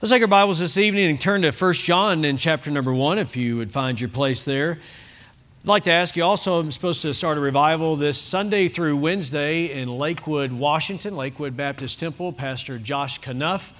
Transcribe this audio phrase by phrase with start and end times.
[0.00, 3.18] Let's take our Bibles this evening and turn to 1 John in chapter number 1,
[3.18, 4.78] if you would find your place there.
[5.64, 8.96] I'd like to ask you also, I'm supposed to start a revival this Sunday through
[8.96, 12.32] Wednesday in Lakewood, Washington, Lakewood Baptist Temple.
[12.32, 13.72] Pastor Josh Knuff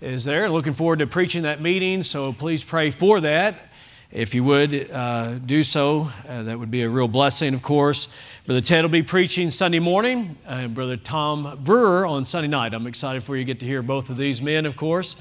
[0.00, 0.48] is there.
[0.48, 3.70] Looking forward to preaching that meeting, so please pray for that.
[4.10, 8.08] If you would uh, do so, uh, that would be a real blessing, of course.
[8.44, 12.74] Brother Ted will be preaching Sunday morning, and Brother Tom Brewer on Sunday night.
[12.74, 15.14] I'm excited for you to get to hear both of these men, of course.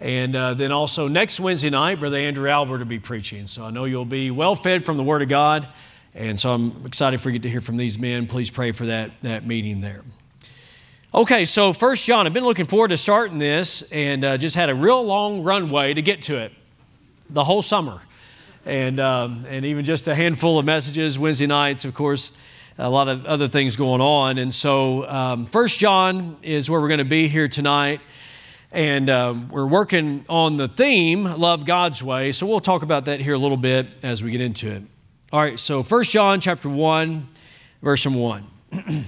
[0.00, 3.46] And uh, then also next Wednesday night, Brother Andrew Albert will be preaching.
[3.46, 5.68] So I know you'll be well fed from the Word of God.
[6.14, 8.26] And so I'm excited for you to hear from these men.
[8.26, 10.02] Please pray for that, that meeting there.
[11.14, 14.68] Okay, so First John, I've been looking forward to starting this and uh, just had
[14.68, 16.52] a real long runway to get to it
[17.30, 18.00] the whole summer.
[18.66, 22.32] And, um, and even just a handful of messages, Wednesday nights, of course,
[22.78, 24.38] a lot of other things going on.
[24.38, 28.00] And so um, First John is where we're going to be here tonight.
[28.74, 32.32] And uh, we're working on the theme, Love God's Way.
[32.32, 34.82] So we'll talk about that here a little bit as we get into it.
[35.32, 37.28] All right, so 1 John chapter 1,
[37.82, 38.44] verse 1.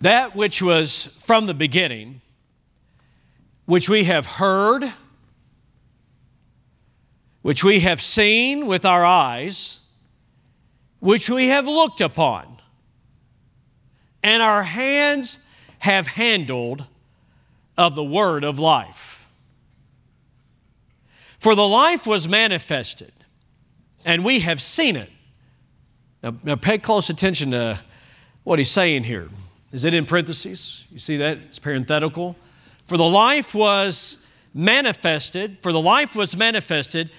[0.00, 2.20] that which was from the beginning,
[3.66, 4.92] which we have heard,
[7.42, 9.80] which we have seen with our eyes,
[11.00, 12.60] which we have looked upon,
[14.22, 15.38] and our hands
[15.84, 16.86] have handled
[17.76, 19.26] of the word of life.
[21.38, 23.12] For the life was manifested,
[24.02, 25.10] and we have seen it.
[26.22, 27.80] Now, now, pay close attention to
[28.44, 29.28] what he's saying here.
[29.72, 30.86] Is it in parentheses?
[30.90, 31.36] You see that?
[31.48, 32.34] It's parenthetical.
[32.86, 34.24] For the life was
[34.54, 37.10] manifested, for the life was manifested,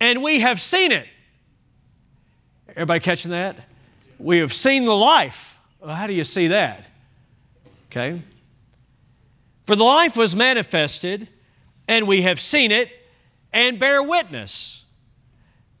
[0.00, 1.06] and we have seen it.
[2.70, 3.56] Everybody catching that?
[4.18, 5.58] We have seen the life.
[5.80, 6.86] Well, how do you see that?
[7.96, 8.22] Okay?
[9.64, 11.28] For the life was manifested,
[11.88, 12.90] and we have seen it,
[13.54, 14.84] and bear witness,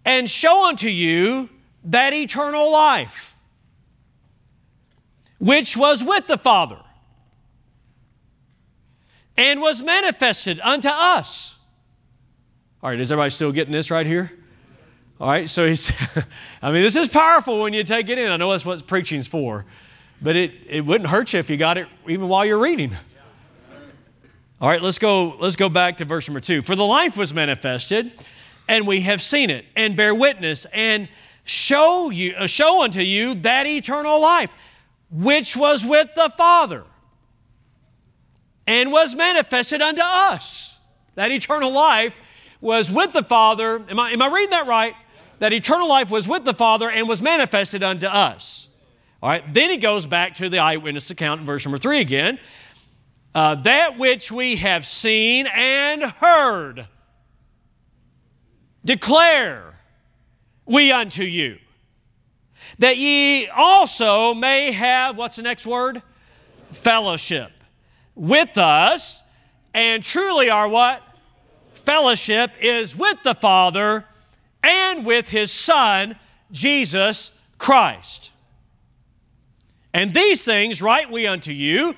[0.04, 1.50] and show unto you
[1.84, 3.36] that eternal life,
[5.38, 6.80] which was with the Father,
[9.36, 11.56] and was manifested unto us.
[12.82, 14.32] All right, is everybody still getting this right here?
[15.20, 15.92] All right, so he's,
[16.62, 18.30] I mean, this is powerful when you take it in.
[18.30, 19.66] I know that's what preaching's for
[20.20, 22.96] but it, it wouldn't hurt you if you got it even while you're reading.
[24.60, 26.62] All right, let's go, let's go back to verse number two.
[26.62, 28.10] For the life was manifested,
[28.68, 31.08] and we have seen it, and bear witness, and
[31.44, 34.54] show you, uh, show unto you that eternal life,
[35.10, 36.84] which was with the Father,
[38.66, 40.78] and was manifested unto us.
[41.16, 42.14] That eternal life
[42.60, 43.82] was with the Father.
[43.88, 44.94] Am I, am I reading that right?
[45.38, 48.65] That eternal life was with the Father and was manifested unto us.
[49.26, 52.38] All right, then he goes back to the eyewitness account in verse number three again.
[53.34, 56.86] Uh, that which we have seen and heard,
[58.84, 59.80] declare
[60.64, 61.58] we unto you,
[62.78, 66.02] that ye also may have, what's the next word?
[66.70, 67.50] Fellowship
[68.14, 69.24] with us,
[69.74, 71.02] and truly our what?
[71.74, 74.04] Fellowship is with the Father
[74.62, 76.14] and with His Son,
[76.52, 78.30] Jesus Christ.
[79.96, 81.94] And these things write we unto you,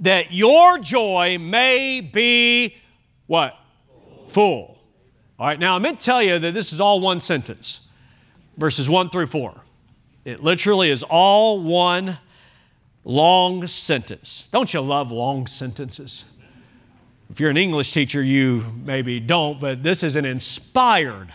[0.00, 2.78] that your joy may be
[3.26, 3.54] what?
[4.28, 4.78] Full.
[5.38, 7.88] All right, now I meant to tell you that this is all one sentence,
[8.56, 9.60] verses 1 through 4.
[10.24, 12.16] It literally is all one
[13.04, 14.48] long sentence.
[14.50, 16.24] Don't you love long sentences?
[17.28, 21.28] If you're an English teacher, you maybe don't, but this is an inspired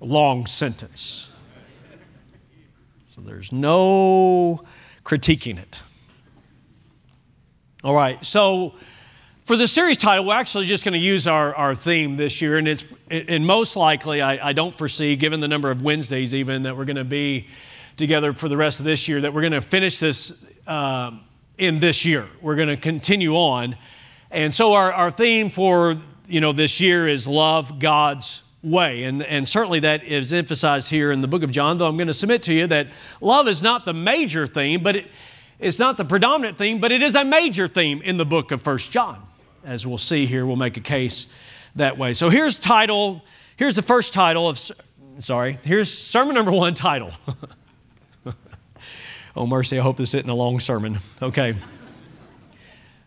[0.00, 1.28] long sentence.
[3.10, 4.64] So there's no
[5.08, 5.80] critiquing it.
[7.82, 8.74] All right, so
[9.46, 12.58] for the series title, we're actually just going to use our, our theme this year,
[12.58, 16.64] and it's and most likely, I, I don't foresee, given the number of Wednesdays even
[16.64, 17.48] that we're going to be
[17.96, 21.22] together for the rest of this year, that we're going to finish this um,
[21.56, 22.26] in this year.
[22.42, 23.76] We're going to continue on,
[24.30, 25.96] and so our, our theme for
[26.26, 29.04] you know this year is love God's way.
[29.04, 32.08] And, and certainly that is emphasized here in the book of John, though I'm going
[32.08, 32.88] to submit to you that
[33.20, 35.06] love is not the major theme, but it,
[35.58, 38.62] it's not the predominant theme, but it is a major theme in the book of
[38.62, 39.22] First John.
[39.64, 41.28] As we'll see here, we'll make a case
[41.76, 42.14] that way.
[42.14, 43.24] So here's title,
[43.56, 44.60] here's the first title of,
[45.18, 47.12] sorry, here's sermon number one title.
[49.36, 50.98] oh, mercy, I hope this isn't a long sermon.
[51.20, 51.54] Okay.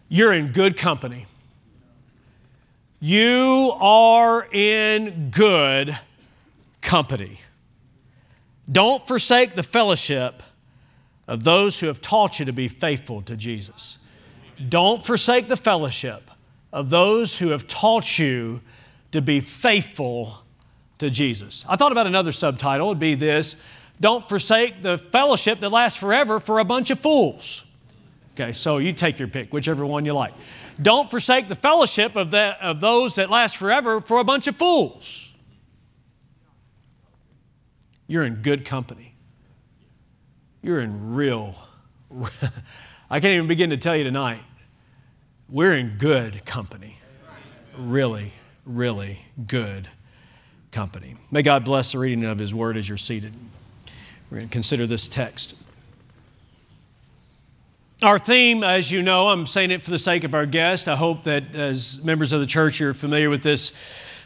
[0.07, 1.25] You're in good company.
[3.03, 5.97] You are in good
[6.81, 7.39] company.
[8.71, 10.43] Don't forsake the fellowship
[11.27, 13.97] of those who have taught you to be faithful to Jesus.
[14.69, 16.29] Don't forsake the fellowship
[16.71, 18.61] of those who have taught you
[19.11, 20.43] to be faithful
[20.99, 21.65] to Jesus.
[21.67, 23.55] I thought about another subtitle, it'd be this
[23.99, 27.65] Don't forsake the fellowship that lasts forever for a bunch of fools.
[28.35, 30.33] Okay, so you take your pick, whichever one you like.
[30.81, 34.55] Don't forsake the fellowship of, the, of those that last forever for a bunch of
[34.55, 35.31] fools.
[38.07, 39.15] You're in good company.
[40.61, 41.55] You're in real,
[43.09, 44.41] I can't even begin to tell you tonight.
[45.49, 46.97] We're in good company.
[47.77, 48.33] Really,
[48.65, 49.89] really good
[50.71, 51.15] company.
[51.29, 53.33] May God bless the reading of His Word as you're seated.
[54.29, 55.55] We're going to consider this text.
[58.03, 60.87] Our theme, as you know, I'm saying it for the sake of our guest.
[60.87, 63.73] I hope that as members of the church, you're familiar with this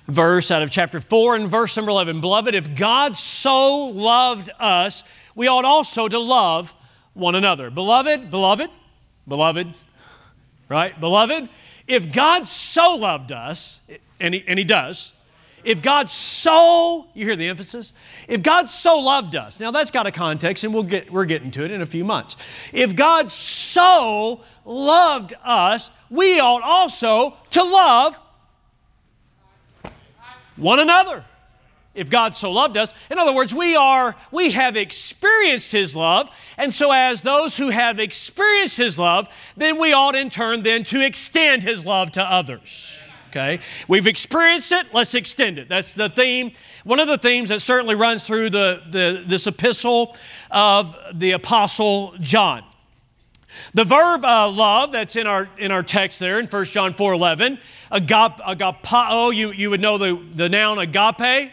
[0.05, 2.21] verse out of chapter 4 and verse number 11.
[2.21, 5.03] Beloved, if God so loved us,
[5.35, 6.73] we ought also to love
[7.15, 7.69] one another.
[7.69, 8.69] Beloved, beloved,
[9.27, 9.73] beloved,
[10.69, 10.97] right?
[10.97, 11.49] Beloved,
[11.85, 13.81] if God so loved us,
[14.21, 15.11] and He, and he does,
[15.65, 17.91] if God so, you hear the emphasis?
[18.27, 21.49] If God so loved us, now that's got a context, and we'll get, we're getting
[21.51, 22.37] to it in a few months.
[22.71, 28.19] If God so loved us, we ought also to love
[30.55, 31.25] one another.
[31.95, 36.29] If God so loved us, in other words, we are we have experienced his love,
[36.57, 40.83] and so as those who have experienced his love, then we ought in turn then
[40.85, 43.01] to extend his love to others
[43.35, 43.59] okay?
[43.87, 45.67] We've experienced it, let's extend it.
[45.67, 46.53] That's the theme.
[46.83, 50.15] One of the themes that certainly runs through the, the, this epistle
[50.51, 52.63] of the Apostle John.
[53.73, 57.13] The verb uh, love that's in our, in our text there in 1 John 4
[57.13, 57.59] 11,
[57.91, 61.51] agap, agapao, you, you would know the, the noun agape.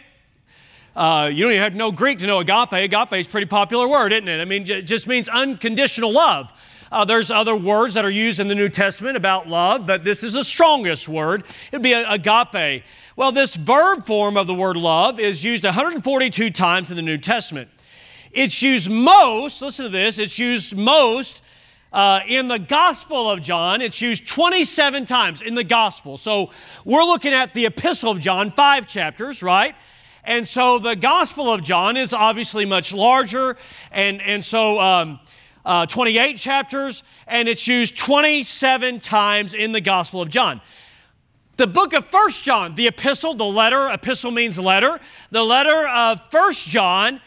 [0.95, 2.71] Uh, you don't even have to know Greek to know agape.
[2.73, 4.39] Agape is a pretty popular word, isn't it?
[4.39, 6.53] I mean, it just means unconditional love.
[6.93, 10.23] Uh, there's other words that are used in the New Testament about love, but this
[10.23, 11.43] is the strongest word.
[11.71, 12.83] It'd be agape.
[13.15, 17.17] Well, this verb form of the word love is used 142 times in the New
[17.17, 17.71] Testament.
[18.31, 21.41] It's used most, listen to this, it's used most
[21.91, 23.81] uh, in the Gospel of John.
[23.81, 26.19] It's used 27 times in the Gospel.
[26.19, 26.51] So
[26.85, 29.73] we're looking at the Epistle of John, five chapters, right?
[30.23, 33.57] And so the Gospel of John is obviously much larger.
[33.91, 35.19] And, and so um,
[35.65, 40.61] uh, 28 chapters, and it's used 27 times in the Gospel of John.
[41.57, 44.99] The book of First John, the epistle, the letter, epistle means letter.
[45.29, 47.21] The letter of First John,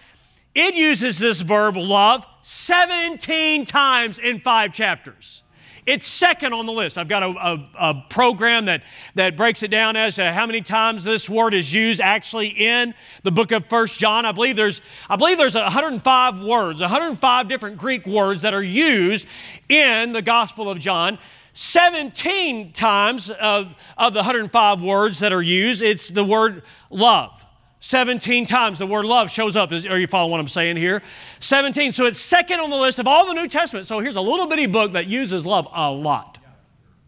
[0.55, 5.43] it uses this verb love 17 times in five chapters.
[5.87, 6.99] It's second on the list.
[6.99, 8.83] I've got a, a, a, program that,
[9.15, 12.93] that breaks it down as to how many times this word is used actually in
[13.23, 14.27] the book of First John.
[14.27, 19.27] I believe there's, I believe there's 105 words, 105 different Greek words that are used
[19.69, 21.21] in the Gospel of John.
[21.53, 27.46] 17 times of, of the 105 words that are used, it's the word love.
[27.81, 29.71] 17 times the word love shows up.
[29.71, 31.03] Are you following what I'm saying here?
[31.41, 31.93] 17.
[31.93, 33.87] So it's second on the list of all the New Testament.
[33.87, 36.39] So here's a little bitty book that uses love a lot.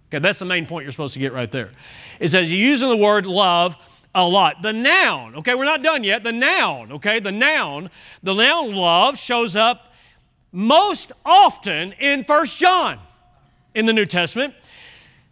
[0.09, 1.71] Okay, that's the main point you're supposed to get right there.
[2.21, 3.77] It says you're using the word love
[4.15, 4.63] a lot.
[4.63, 6.23] The noun, okay, we're not done yet.
[6.23, 7.91] The noun, okay, the noun,
[8.23, 9.93] the noun love shows up
[10.51, 12.99] most often in First John
[13.75, 14.55] in the New Testament.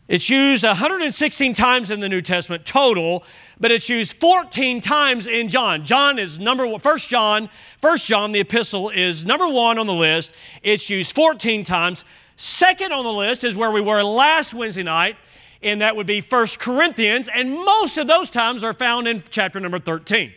[0.08, 3.24] It's used 116 times in the New Testament total,
[3.58, 5.84] but it's used 14 times in John.
[5.84, 9.92] John is number one, First John, First John, the epistle is number one on the
[9.92, 10.32] list.
[10.62, 12.04] It's used 14 times.
[12.36, 15.16] Second on the list is where we were last Wednesday night,
[15.60, 19.58] and that would be First Corinthians, and most of those times are found in chapter
[19.58, 20.32] number 13.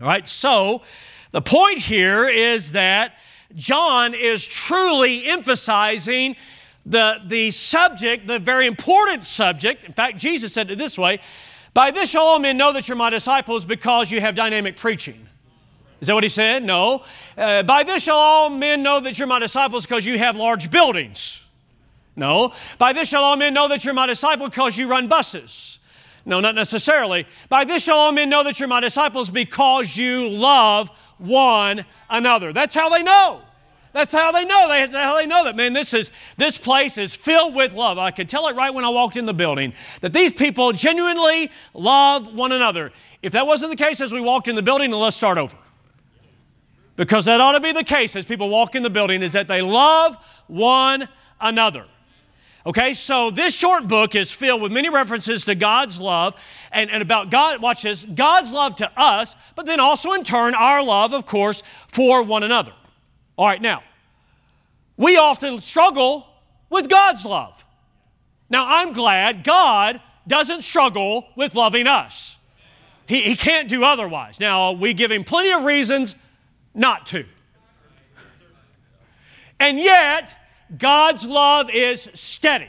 [0.00, 0.82] All right, so
[1.32, 3.14] the point here is that
[3.56, 6.36] John is truly emphasizing
[6.86, 9.84] the, the subject, the very important subject.
[9.84, 11.20] In fact, Jesus said it this way
[11.74, 15.26] By this shall all men know that you're my disciples because you have dynamic preaching.
[16.00, 16.64] Is that what he said?
[16.64, 17.04] No.
[17.36, 20.70] Uh, By this shall all men know that you're my disciples because you have large
[20.70, 21.44] buildings.
[22.16, 22.52] No.
[22.78, 25.78] By this shall all men know that you're my disciple because you run buses.
[26.24, 27.26] No, not necessarily.
[27.48, 32.52] By this shall all men know that you're my disciples because you love one another.
[32.52, 33.42] That's how they know.
[33.92, 34.68] That's how they know.
[34.68, 37.98] That's how they know that, man, this, is, this place is filled with love.
[37.98, 41.50] I could tell it right when I walked in the building that these people genuinely
[41.74, 42.92] love one another.
[43.20, 45.56] If that wasn't the case as we walked in the building, then let's start over.
[46.94, 49.48] Because that ought to be the case as people walk in the building, is that
[49.48, 50.16] they love
[50.46, 51.08] one
[51.40, 51.86] another.
[52.66, 56.36] Okay, so this short book is filled with many references to God's love
[56.70, 60.54] and, and about God, watch this, God's love to us, but then also in turn
[60.54, 62.72] our love, of course, for one another.
[63.36, 63.82] All right, now,
[64.96, 66.26] we often struggle
[66.68, 67.64] with God's love.
[68.48, 72.36] Now, I'm glad God doesn't struggle with loving us.
[73.06, 74.38] He, he can't do otherwise.
[74.38, 76.14] Now, we give him plenty of reasons
[76.74, 77.24] not to.
[79.58, 80.36] And yet,
[80.76, 82.68] God's love is steady.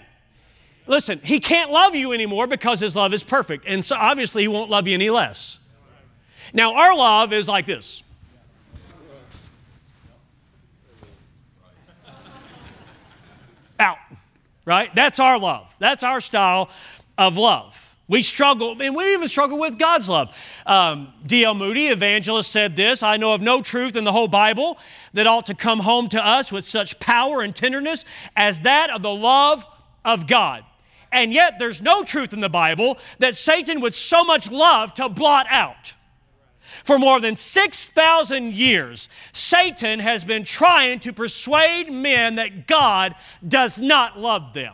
[0.88, 3.66] Listen, He can't love you anymore because His love is perfect.
[3.66, 5.60] And so obviously, He won't love you any less.
[6.54, 8.04] Now, our love is like this.
[13.82, 13.98] Out,
[14.64, 14.94] right?
[14.94, 15.68] That's our love.
[15.80, 16.70] That's our style
[17.18, 17.96] of love.
[18.08, 20.38] We struggle, and we even struggle with God's love.
[20.66, 21.56] Um, D.L.
[21.56, 24.78] Moody, evangelist, said this I know of no truth in the whole Bible
[25.14, 29.02] that ought to come home to us with such power and tenderness as that of
[29.02, 29.66] the love
[30.06, 30.64] of God.
[31.12, 35.10] And yet, there's no truth in the Bible that Satan would so much love to
[35.10, 35.94] blot out.
[36.84, 43.16] For more than 6,000 years, Satan has been trying to persuade men that God
[43.48, 44.74] does not love them.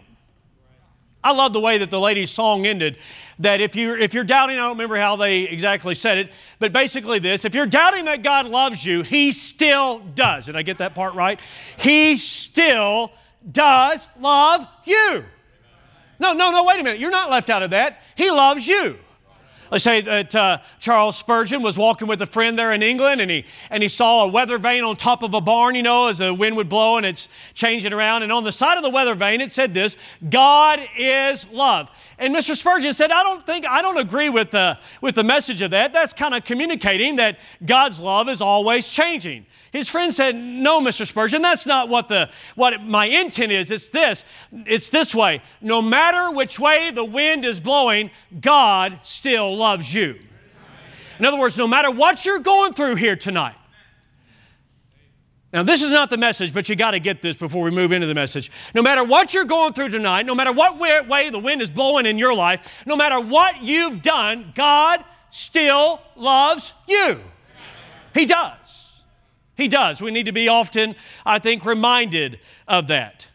[1.23, 2.97] I love the way that the lady's song ended.
[3.39, 6.71] That if you're, if you're doubting, I don't remember how they exactly said it, but
[6.71, 10.45] basically this if you're doubting that God loves you, He still does.
[10.45, 11.39] Did I get that part right?
[11.77, 13.11] He still
[13.51, 15.25] does love you.
[16.19, 16.99] No, no, no, wait a minute.
[16.99, 18.01] You're not left out of that.
[18.15, 18.97] He loves you.
[19.71, 23.29] Let's say that uh, Charles Spurgeon was walking with a friend there in England and
[23.29, 26.19] he, and he saw a weather vane on top of a barn, you know, as
[26.19, 28.23] the wind would blow and it's changing around.
[28.23, 29.97] And on the side of the weather vane, it said this
[30.29, 31.89] God is love.
[32.19, 32.55] And Mr.
[32.55, 35.93] Spurgeon said, I don't think, I don't agree with the, with the message of that.
[35.93, 39.45] That's kind of communicating that God's love is always changing.
[39.77, 41.05] His friend said, No, Mr.
[41.05, 43.69] Spurgeon, that's not what, the, what my intent is.
[43.69, 44.25] It's this.
[44.51, 45.43] It's this way.
[45.61, 48.09] No matter which way the wind is blowing,
[48.41, 50.17] God still loves you.
[51.19, 53.55] In other words, no matter what you're going through here tonight,
[55.53, 57.93] now, this is not the message, but you got to get this before we move
[57.93, 58.51] into the message.
[58.75, 62.05] No matter what you're going through tonight, no matter what way the wind is blowing
[62.05, 67.21] in your life, no matter what you've done, God still loves you.
[68.13, 68.66] He does.
[69.57, 70.01] He does.
[70.01, 70.95] We need to be often,
[71.25, 73.27] I think, reminded of that.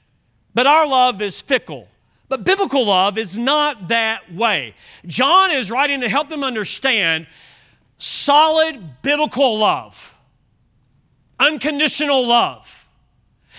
[0.55, 1.89] But our love is fickle.
[2.29, 4.75] But biblical love is not that way.
[5.07, 7.27] John is writing to help them understand
[7.99, 10.17] solid biblical love,
[11.39, 12.89] unconditional love.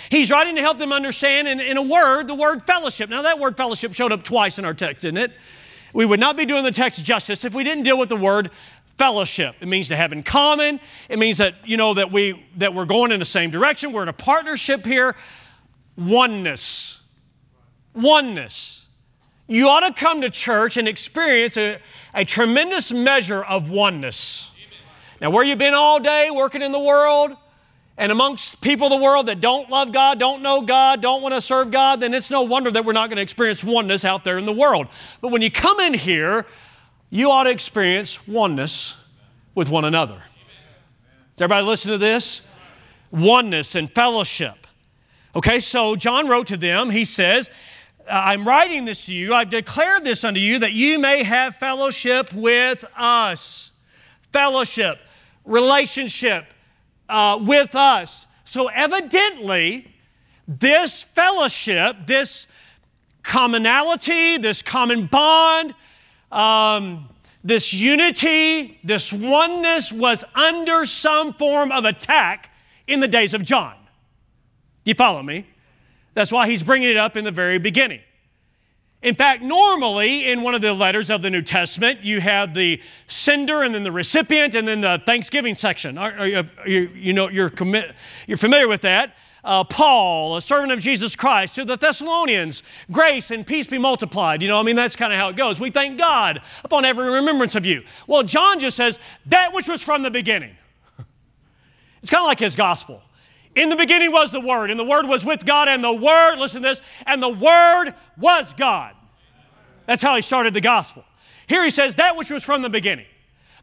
[0.10, 3.10] He's writing to help them understand in, in a word, the word fellowship.
[3.10, 5.32] Now, that word fellowship showed up twice in our text, didn't it?
[5.94, 8.50] We would not be doing the text justice if we didn't deal with the word
[8.98, 9.56] fellowship.
[9.60, 10.80] It means to have in common.
[11.10, 13.92] It means that, you know, that, we, that we're going in the same direction.
[13.92, 15.16] We're in a partnership here.
[15.98, 17.02] Oneness.
[17.94, 18.88] Oneness.
[19.48, 21.80] You ought to come to church and experience a,
[22.14, 24.52] a tremendous measure of oneness.
[25.20, 27.36] Now, where you've been all day working in the world
[27.98, 31.36] and amongst people of the world that don't love God, don't know God, don't want
[31.36, 34.24] to serve God, then it's no wonder that we're not going to experience oneness out
[34.24, 34.88] there in the world.
[35.22, 36.46] But when you come in here,
[37.14, 38.98] you ought to experience oneness
[39.54, 40.24] with one another.
[41.36, 42.42] Does everybody listen to this?
[43.12, 44.66] Oneness and fellowship.
[45.36, 47.52] Okay, so John wrote to them, he says,
[48.10, 52.34] I'm writing this to you, I've declared this unto you that you may have fellowship
[52.34, 53.72] with us.
[54.32, 54.98] Fellowship,
[55.46, 56.46] relationship
[57.10, 58.26] uh, with us.
[58.44, 59.94] So, evidently,
[60.48, 62.48] this fellowship, this
[63.22, 65.76] commonality, this common bond,
[66.34, 67.10] um,
[67.44, 72.50] this unity, this oneness was under some form of attack
[72.88, 73.76] in the days of John.
[74.86, 75.48] You follow me?
[76.14, 78.02] That's why he's bringing it up in the very beginning.
[79.02, 82.82] In fact, normally in one of the letters of the New Testament, you have the
[83.08, 85.98] sender and then the recipient and then the Thanksgiving section.
[85.98, 86.28] Are, are
[86.68, 87.94] you, you, know, you're, commi-
[88.28, 89.14] you're familiar with that
[89.44, 94.42] uh, Paul, a servant of Jesus Christ, to the Thessalonians, grace and peace be multiplied.
[94.42, 95.60] You know, I mean, that's kind of how it goes.
[95.60, 97.84] We thank God upon every remembrance of you.
[98.08, 100.56] Well, John just says, that which was from the beginning.
[102.02, 103.02] It's kind of like his gospel.
[103.56, 106.36] In the beginning was the Word, and the Word was with God, and the Word,
[106.36, 108.94] listen to this, and the Word was God.
[109.86, 111.06] That's how he started the gospel.
[111.48, 113.06] Here he says, that which was from the beginning.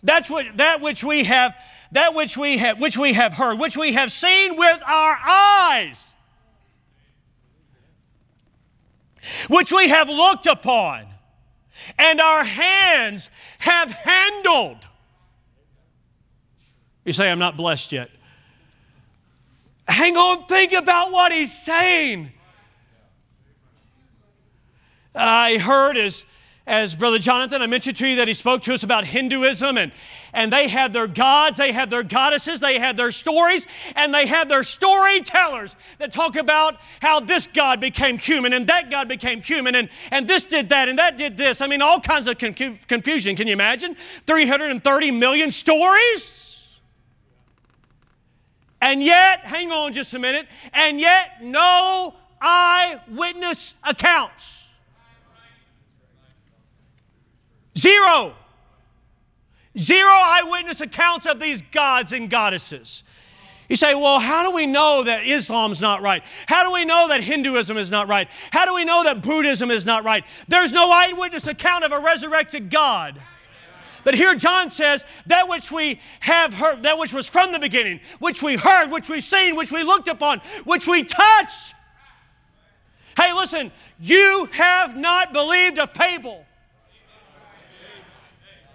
[0.02, 1.54] That's what that which we have
[1.92, 6.14] that which we have, which we have heard, which we have seen with our eyes,
[9.48, 11.06] which we have looked upon,
[11.98, 14.86] and our hands have handled.
[17.04, 18.10] You say, I'm not blessed yet.
[19.88, 22.30] Hang on, think about what he's saying.
[25.14, 26.24] I heard as
[26.66, 29.92] as Brother Jonathan, I mentioned to you that he spoke to us about Hinduism, and,
[30.32, 34.26] and they had their gods, they had their goddesses, they had their stories, and they
[34.26, 39.40] had their storytellers that talk about how this God became human and that God became
[39.40, 41.60] human, and, and this did that and that did this.
[41.60, 43.36] I mean, all kinds of confusion.
[43.36, 43.96] Can you imagine?
[44.26, 46.68] 330 million stories?
[48.82, 54.59] And yet, hang on just a minute, and yet no eyewitness accounts.
[57.78, 58.34] Zero.
[59.78, 63.04] Zero eyewitness accounts of these gods and goddesses.
[63.68, 66.24] You say, well, how do we know that Islam's not right?
[66.48, 68.28] How do we know that Hinduism is not right?
[68.50, 70.24] How do we know that Buddhism is not right?
[70.48, 73.22] There's no eyewitness account of a resurrected God.
[74.02, 78.00] But here John says, that which we have heard, that which was from the beginning,
[78.18, 81.74] which we heard, which we've seen, which we looked upon, which we touched.
[83.16, 86.44] Hey, listen, you have not believed a fable.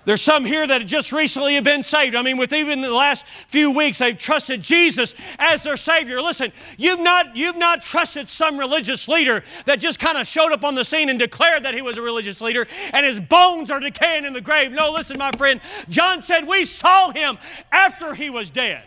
[0.06, 2.16] There's some here that have just recently have been saved.
[2.16, 6.22] I mean, with even the last few weeks, they've trusted Jesus as their Savior.
[6.22, 10.64] Listen, you've not, you've not trusted some religious leader that just kind of showed up
[10.64, 13.80] on the scene and declared that he was a religious leader and his bones are
[13.80, 14.72] decaying in the grave.
[14.72, 15.60] No, listen, my friend.
[15.90, 17.38] John said, We saw him
[17.72, 18.84] after he was dead.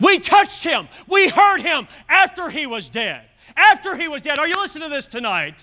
[0.00, 0.88] We touched him.
[1.08, 3.22] We heard him after he was dead.
[3.56, 4.38] After he was dead.
[4.38, 5.54] Are you listening to this tonight?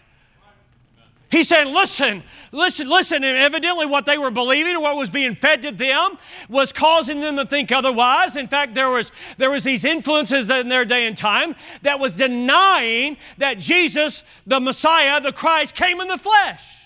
[1.33, 2.21] He's saying, listen,
[2.51, 3.23] listen, listen.
[3.23, 7.37] And evidently, what they were believing what was being fed to them was causing them
[7.37, 8.35] to think otherwise.
[8.35, 12.11] In fact, there was, there was these influences in their day and time that was
[12.11, 16.83] denying that Jesus, the Messiah, the Christ, came in the flesh.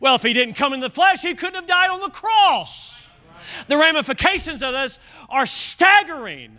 [0.00, 3.06] Well, if he didn't come in the flesh, he couldn't have died on the cross.
[3.68, 6.56] The ramifications of this are staggering.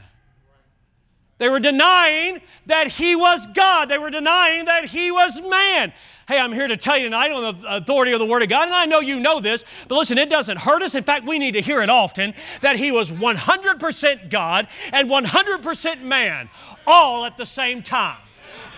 [1.43, 3.89] They were denying that he was God.
[3.89, 5.91] They were denying that he was man.
[6.25, 8.69] Hey, I'm here to tell you tonight on the authority of the Word of God,
[8.69, 10.95] and I know you know this, but listen, it doesn't hurt us.
[10.95, 16.01] In fact, we need to hear it often that He was 100% God and 100%
[16.03, 16.49] man,
[16.87, 18.21] all at the same time.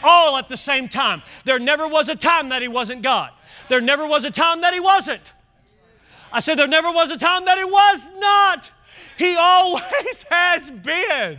[0.01, 1.22] All at the same time.
[1.43, 3.29] There never was a time that He wasn't God.
[3.69, 5.34] There never was a time that He wasn't.
[6.34, 8.71] I said, there never was a time that He was not.
[9.19, 11.38] He always has been.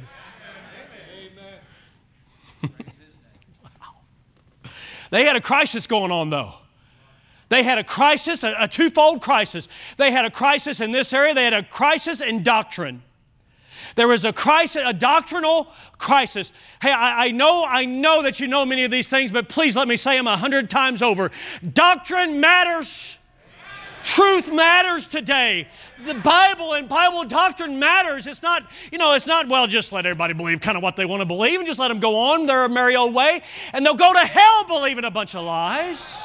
[5.11, 6.55] They had a crisis going on, though.
[7.49, 9.69] They had a crisis, a, a, twofold crisis.
[9.97, 13.03] They had a crisis in this area, they had a crisis in doctrine.
[13.95, 16.53] There was a crisis, a doctrinal crisis.
[16.83, 19.77] Hey, I, I know, I know that you know many of these things, but please
[19.77, 21.31] let me say them a hundred times over.
[21.73, 23.16] Doctrine matters.
[24.07, 25.66] Truth matters today.
[26.05, 28.29] The Bible and Bible doctrine matters.
[28.29, 31.05] It's not, you know, it's not, well, just let everybody believe kind of what they
[31.05, 33.42] want to believe and just let them go on their merry old way,
[33.73, 36.16] and they'll go to hell believing a bunch of lies.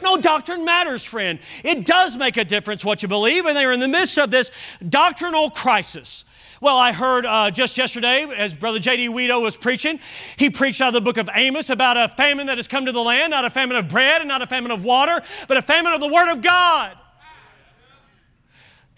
[0.00, 1.40] No, doctrine matters, friend.
[1.64, 4.52] It does make a difference what you believe, and they're in the midst of this
[4.88, 6.24] doctrinal crisis.
[6.60, 9.08] Well, I heard uh, just yesterday, as Brother J.D.
[9.08, 9.98] Weedo was preaching,
[10.36, 12.92] he preached out of the book of Amos about a famine that has come to
[12.92, 15.62] the land, not a famine of bread and not a famine of water, but a
[15.62, 16.96] famine of the Word of God.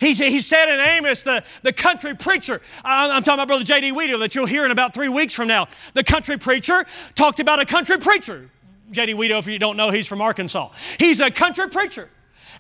[0.00, 3.92] He, he said in Amos, the, the country preacher, I'm talking about Brother J.D.
[3.92, 5.68] Weedo that you'll hear in about three weeks from now.
[5.92, 8.48] The country preacher talked about a country preacher.
[8.90, 9.12] J.D.
[9.12, 10.70] Weedo, if you don't know, he's from Arkansas.
[10.98, 12.08] He's a country preacher.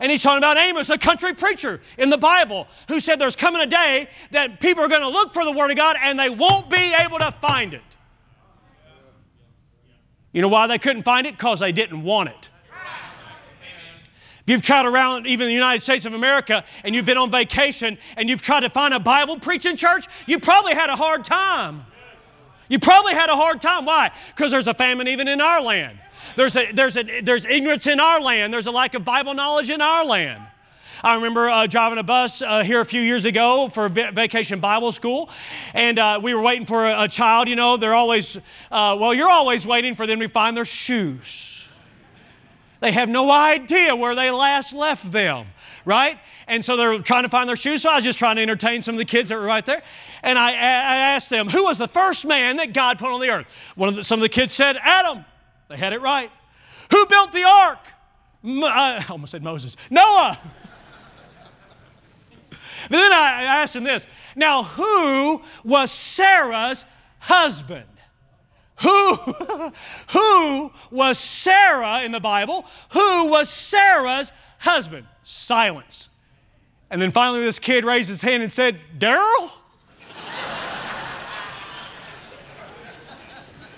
[0.00, 3.62] And he's talking about Amos, a country preacher in the Bible, who said there's coming
[3.62, 6.30] a day that people are going to look for the Word of God and they
[6.30, 7.82] won't be able to find it.
[10.32, 11.32] You know why they couldn't find it?
[11.32, 12.50] Because they didn't want it.
[14.50, 18.28] You've traveled around even the United States of America and you've been on vacation and
[18.28, 21.86] you've tried to find a Bible preaching church, you probably had a hard time.
[22.68, 23.84] You probably had a hard time.
[23.84, 24.10] Why?
[24.34, 26.00] Because there's a famine even in our land.
[26.34, 28.52] There's, a, there's, a, there's ignorance in our land.
[28.52, 30.42] There's a lack of Bible knowledge in our land.
[31.04, 34.90] I remember uh, driving a bus uh, here a few years ago for vacation Bible
[34.90, 35.30] school,
[35.74, 37.48] and uh, we were waiting for a, a, child.
[37.48, 41.49] You know, they're always, uh, well, you're always waiting for them to find their shoes.
[42.80, 45.46] They have no idea where they last left them,
[45.84, 46.18] right?
[46.48, 47.82] And so they're trying to find their shoes.
[47.82, 49.82] So I was just trying to entertain some of the kids that were right there.
[50.22, 53.28] And I, I asked them, who was the first man that God put on the
[53.28, 53.72] earth?
[53.76, 55.24] One of the, some of the kids said, Adam.
[55.68, 56.30] They had it right.
[56.90, 57.78] Who built the ark?
[58.44, 59.76] Uh, I almost said Moses.
[59.90, 60.38] Noah.
[62.50, 64.06] but then I asked them this.
[64.34, 66.86] Now, who was Sarah's
[67.18, 67.84] husband?
[68.82, 69.14] Who,
[70.08, 72.64] who was Sarah in the Bible?
[72.90, 75.06] Who was Sarah's husband?
[75.22, 76.08] Silence.
[76.90, 79.50] And then finally, this kid raised his hand and said, Daryl?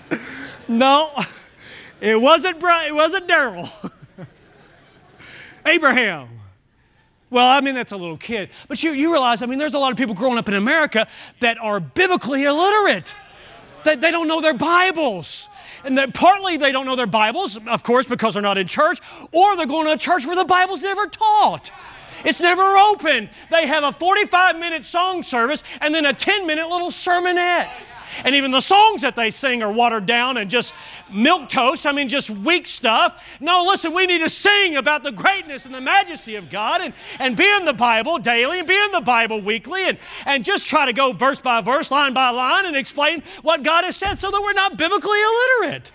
[0.67, 1.11] no,
[2.01, 3.91] it wasn't, it wasn't Daryl.
[5.65, 6.29] Abraham.
[7.29, 8.49] Well, I mean, that's a little kid.
[8.67, 11.07] But you, you realize, I mean, there's a lot of people growing up in America
[11.39, 13.13] that are biblically illiterate,
[13.85, 15.49] that they don't know their Bibles.
[15.85, 18.99] And that partly they don't know their Bibles, of course, because they're not in church,
[19.31, 21.71] or they're going to a church where the Bible's never taught.
[22.25, 23.29] It's never open.
[23.51, 27.69] They have a 45 minute song service and then a 10 minute little sermonette.
[28.23, 30.73] And even the songs that they sing are watered down and just
[31.11, 31.85] milk toast.
[31.85, 33.37] I mean, just weak stuff.
[33.39, 36.93] No, listen, we need to sing about the greatness and the majesty of God and,
[37.19, 40.67] and be in the Bible daily and be in the Bible weekly and, and just
[40.67, 44.19] try to go verse by verse, line by line, and explain what God has said
[44.19, 45.19] so that we're not biblically
[45.61, 45.91] illiterate.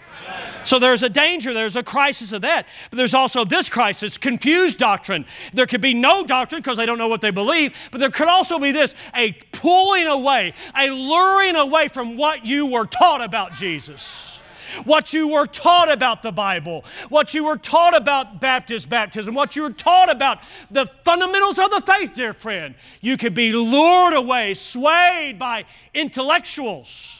[0.64, 2.66] So there's a danger, there's a crisis of that.
[2.90, 5.24] But there's also this crisis confused doctrine.
[5.54, 8.28] There could be no doctrine because they don't know what they believe, but there could
[8.28, 13.54] also be this a pulling away, a luring away from what you were taught about
[13.54, 14.38] Jesus
[14.84, 19.56] what you were taught about the Bible, what you were taught about Baptist baptism, what
[19.56, 22.74] you were taught about the fundamentals of the faith, dear friend.
[23.00, 25.64] You could be lured away, swayed by
[25.94, 27.17] intellectuals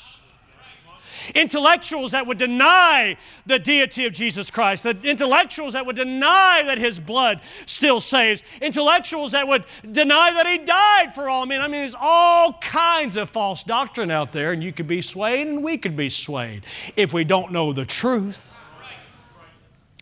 [1.34, 6.78] intellectuals that would deny the deity of Jesus Christ, the intellectuals that would deny that
[6.78, 11.60] his blood still saves, intellectuals that would deny that he died for all men.
[11.60, 15.46] I mean, there's all kinds of false doctrine out there, and you could be swayed
[15.46, 16.64] and we could be swayed
[16.96, 18.48] if we don't know the truth.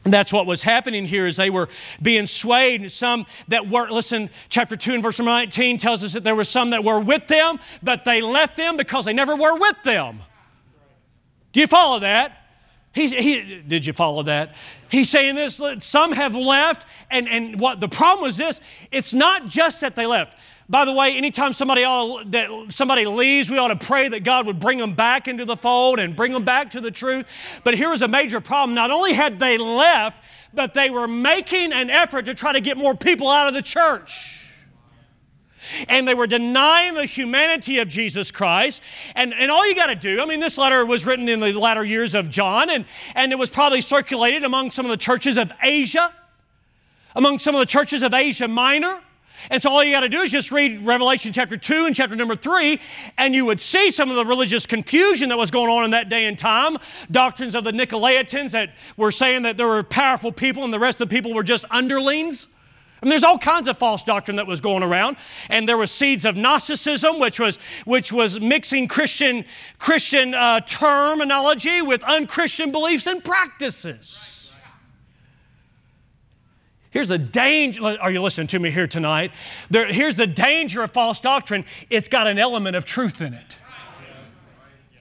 [0.07, 1.69] And that's what was happening here is they were
[2.01, 2.81] being swayed.
[2.81, 6.45] And some that were, listen, chapter 2 and verse 19 tells us that there were
[6.45, 10.21] some that were with them, but they left them because they never were with them.
[11.57, 12.37] Do you follow that?
[12.93, 14.55] He, he, did you follow that?
[14.91, 18.61] He's saying this, some have left, and, and what the problem was this,
[18.93, 20.39] it's not just that they left.
[20.69, 24.45] By the way, anytime somebody, ought, that somebody leaves, we ought to pray that God
[24.45, 27.63] would bring them back into the fold and bring them back to the truth.
[27.65, 28.75] But here was a major problem.
[28.75, 32.77] Not only had they left, but they were making an effort to try to get
[32.77, 34.46] more people out of the church
[35.89, 38.83] and they were denying the humanity of Jesus Christ.
[39.15, 41.53] And, and all you got to do, I mean, this letter was written in the
[41.53, 45.37] latter years of John, and, and it was probably circulated among some of the churches
[45.37, 46.13] of Asia,
[47.15, 49.01] among some of the churches of Asia Minor.
[49.51, 52.17] And so all you got to do is just read Revelation chapter 2 and chapter
[52.17, 52.81] number 3,
[53.19, 56.09] and you would see some of the religious confusion that was going on in that
[56.09, 56.79] day and time.
[57.11, 61.01] Doctrines of the Nicolaitans that were saying that there were powerful people and the rest
[61.01, 62.49] of the people were just underlings.
[63.03, 65.17] And there's all kinds of false doctrine that was going around.
[65.51, 69.45] And there was seeds of Gnosticism, which was, which was mixing Christian,
[69.79, 74.51] Christian uh, terminology with unchristian beliefs and practices.
[76.91, 77.83] Here's the danger.
[77.85, 79.31] Are you listening to me here tonight?
[79.69, 83.59] There, here's the danger of false doctrine it's got an element of truth in it.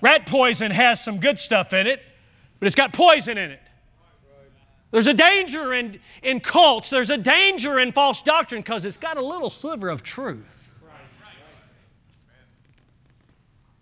[0.02, 2.02] Rat poison has some good stuff in it,
[2.60, 3.62] but it's got poison in it.
[4.96, 9.18] There's a danger in, in cults, there's a danger in false doctrine because it's got
[9.18, 10.82] a little sliver of truth.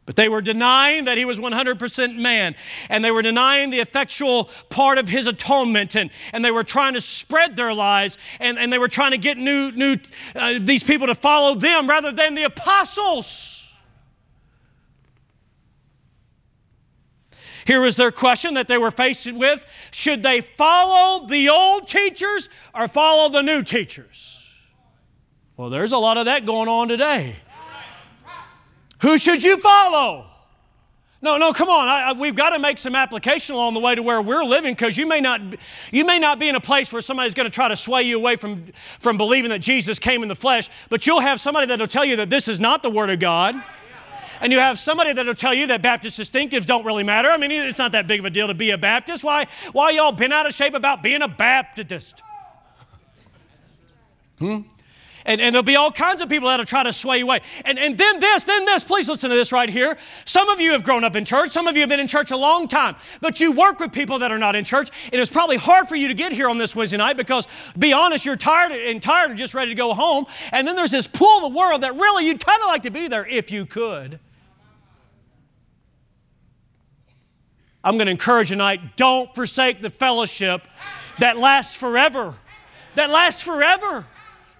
[0.08, 2.56] But they were denying that he was 100% man,
[2.90, 6.96] and they were denying the effectual part of his atonement, and, and they were trying
[6.96, 9.98] to spread their lies, and, and they were trying to get new, new
[10.36, 13.63] uh, these people to follow them rather than the apostles.
[17.66, 22.50] Here was their question that they were faced with should they follow the old teachers
[22.74, 24.40] or follow the new teachers?
[25.56, 27.36] Well, there's a lot of that going on today.
[29.02, 30.26] Who should you follow?
[31.22, 31.88] No, no, come on.
[31.88, 34.74] I, I, we've got to make some application along the way to where we're living
[34.74, 35.40] because you may not,
[35.90, 38.18] you may not be in a place where somebody's going to try to sway you
[38.18, 38.66] away from,
[39.00, 42.18] from believing that Jesus came in the flesh, but you'll have somebody that'll tell you
[42.18, 43.56] that this is not the Word of God
[44.44, 47.30] and you have somebody that'll tell you that Baptist distinctives don't really matter.
[47.30, 49.24] I mean, it's not that big of a deal to be a Baptist.
[49.24, 52.22] Why, why y'all been out of shape about being a Baptist?
[54.40, 54.64] Hmm?
[55.26, 57.40] And, and there'll be all kinds of people that'll try to sway you away.
[57.64, 58.84] And, and then this, then this.
[58.84, 59.98] Please listen to this right here.
[60.26, 61.52] Some of you have grown up in church.
[61.52, 62.98] Some of you have been in church a long time.
[63.22, 64.90] But you work with people that are not in church.
[65.14, 67.48] And it's probably hard for you to get here on this Wednesday night because,
[67.80, 70.26] be honest, you're tired and tired and just ready to go home.
[70.52, 72.92] And then there's this pull of the world that really you'd kind of like to
[72.92, 74.20] be there if you could.
[77.84, 80.68] I'm going to encourage tonight don't forsake the fellowship
[81.20, 82.36] that lasts forever.
[82.96, 84.06] That lasts forever.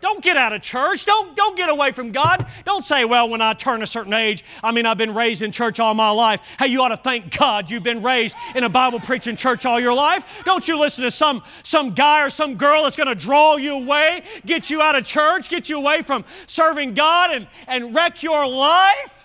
[0.04, 1.06] Don't get out of church.
[1.06, 2.46] Don't, don't get away from God.
[2.66, 5.54] Don't say, well, when I turn a certain age, I mean, I've been raised in
[5.54, 6.42] church all my life.
[6.60, 9.80] Hey, you ought to thank God you've been raised in a Bible preaching church all
[9.80, 10.44] your life.
[10.44, 13.76] Don't you listen to some, some guy or some girl that's going to draw you
[13.76, 18.22] away, get you out of church, get you away from serving God, and, and wreck
[18.22, 19.23] your life.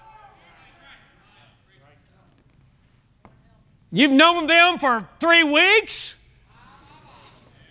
[3.91, 6.15] You've known them for three weeks?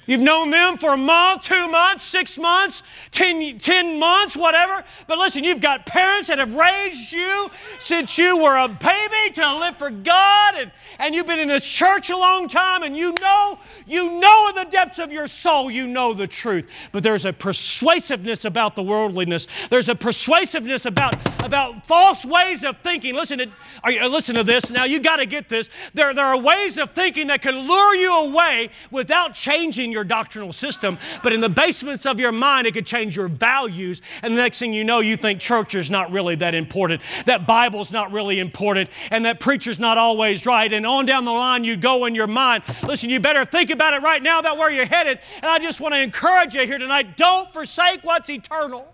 [0.08, 4.84] You've known them for a month, two months, six months, ten, ten months, whatever.
[5.06, 9.58] But listen, you've got parents that have raised you since you were a baby to
[9.58, 13.14] live for God, and, and you've been in the church a long time, and you
[13.20, 16.72] know, you know in the depths of your soul, you know the truth.
[16.94, 19.48] But there's a persuasiveness about the worldliness.
[19.70, 23.14] There's a persuasiveness about, about false ways of thinking.
[23.14, 24.70] Listen to, you, listen to this.
[24.70, 25.70] Now, you got to get this.
[25.94, 30.54] There, there are ways of thinking that can lure you away without changing your doctrinal
[30.54, 34.02] system, but in the basements of your mind, it could change your values.
[34.22, 37.48] And the next thing you know, you think church is not really that important, that
[37.48, 40.72] Bible's not really important, and that preacher's not always right.
[40.72, 42.64] And on down the line, you go in your mind.
[42.84, 45.20] Listen, you better think about it right now about where you're headed.
[45.38, 48.94] And I just want to encourage you here tonight don't forsake what's eternal.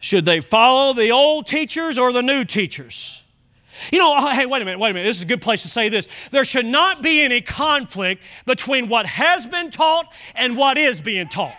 [0.00, 3.19] Should they follow the old teachers or the new teachers?
[3.92, 5.06] You know, oh, hey, wait a minute, wait a minute.
[5.06, 6.08] This is a good place to say this.
[6.30, 11.28] There should not be any conflict between what has been taught and what is being
[11.28, 11.54] taught.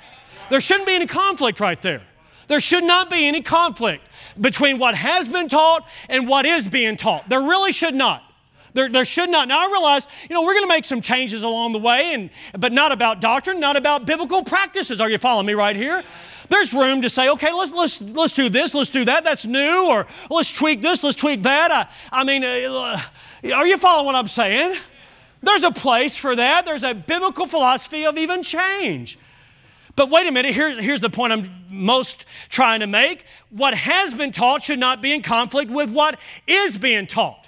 [0.49, 2.01] There shouldn't be any conflict right there.
[2.47, 4.03] There should not be any conflict
[4.39, 7.29] between what has been taught and what is being taught.
[7.29, 8.23] There really should not.
[8.73, 9.47] There, there should not.
[9.47, 12.29] Now, I realize, you know, we're going to make some changes along the way, and,
[12.57, 15.01] but not about doctrine, not about biblical practices.
[15.01, 16.03] Are you following me right here?
[16.51, 19.87] There's room to say, okay, let's, let's, let's do this, let's do that, that's new,
[19.89, 21.71] or let's tweak this, let's tweak that.
[21.71, 22.99] I, I mean, uh,
[23.55, 24.77] are you following what I'm saying?
[25.41, 26.65] There's a place for that.
[26.65, 29.17] There's a biblical philosophy of even change.
[29.95, 33.23] But wait a minute, Here, here's the point I'm most trying to make.
[33.49, 37.40] What has been taught should not be in conflict with what is being taught.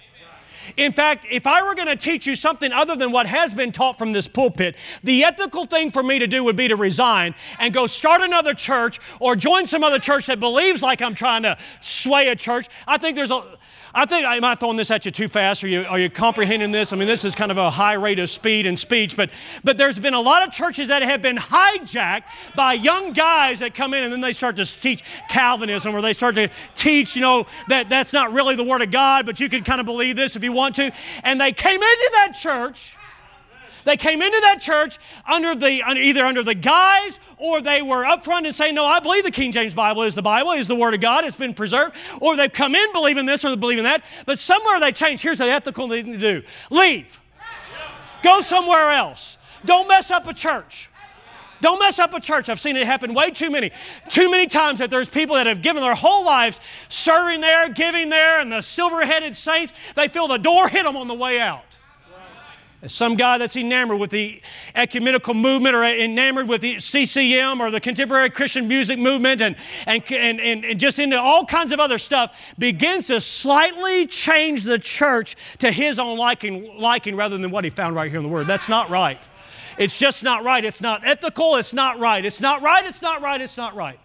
[0.78, 3.72] In fact, if I were going to teach you something other than what has been
[3.72, 7.36] taught from this pulpit, the ethical thing for me to do would be to resign
[7.60, 11.44] and go start another church or join some other church that believes like I'm trying
[11.44, 12.68] to sway a church.
[12.88, 13.44] I think there's a
[13.96, 15.64] I think am I throwing this at you too fast?
[15.64, 16.92] Are you, are you comprehending this?
[16.92, 19.30] I mean, this is kind of a high rate of speed and speech, but,
[19.64, 22.24] but there's been a lot of churches that have been hijacked
[22.56, 26.14] by young guys that come in and then they start to teach Calvinism or they
[26.14, 29.48] start to teach, you know, that that's not really the Word of God, but you
[29.48, 30.92] can kind of believe this if you want to.
[31.24, 32.96] And they came into that church
[33.86, 34.98] they came into that church
[35.30, 39.24] under the, either under the guise or they were upfront and saying, No, I believe
[39.24, 41.96] the King James Bible is the Bible, is the Word of God, it's been preserved.
[42.22, 44.04] Or they've come in believing this or they believe in that.
[44.26, 45.22] But somewhere they change.
[45.22, 47.20] Here's the ethical thing to do leave,
[48.24, 49.38] go somewhere else.
[49.66, 50.90] Don't mess up a church.
[51.64, 52.50] Don't mess up a church.
[52.50, 53.72] I've seen it happen way too many,
[54.10, 58.10] too many times that there's people that have given their whole lives serving there, giving
[58.10, 61.40] there, and the silver headed saints, they feel the door hit them on the way
[61.40, 61.64] out.
[62.88, 64.42] Some guy that's enamored with the
[64.76, 69.56] ecumenical movement or enamored with the CCM or the contemporary Christian music movement and,
[69.88, 74.78] and, and, and, just into all kinds of other stuff begins to slightly change the
[74.78, 78.30] church to his own liking, liking rather than what he found right here in the
[78.30, 78.48] Word.
[78.48, 79.20] That's not right.
[79.78, 80.64] It's just not right.
[80.66, 81.56] It's not ethical.
[81.56, 82.24] It's not right.
[82.26, 82.86] It's not right.
[82.86, 83.40] It's not right.
[83.40, 84.00] It's not right.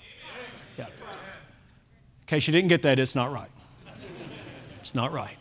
[0.76, 0.86] Yeah.
[0.86, 3.50] In case you didn't get that, it's not right.
[4.76, 5.36] It's not right.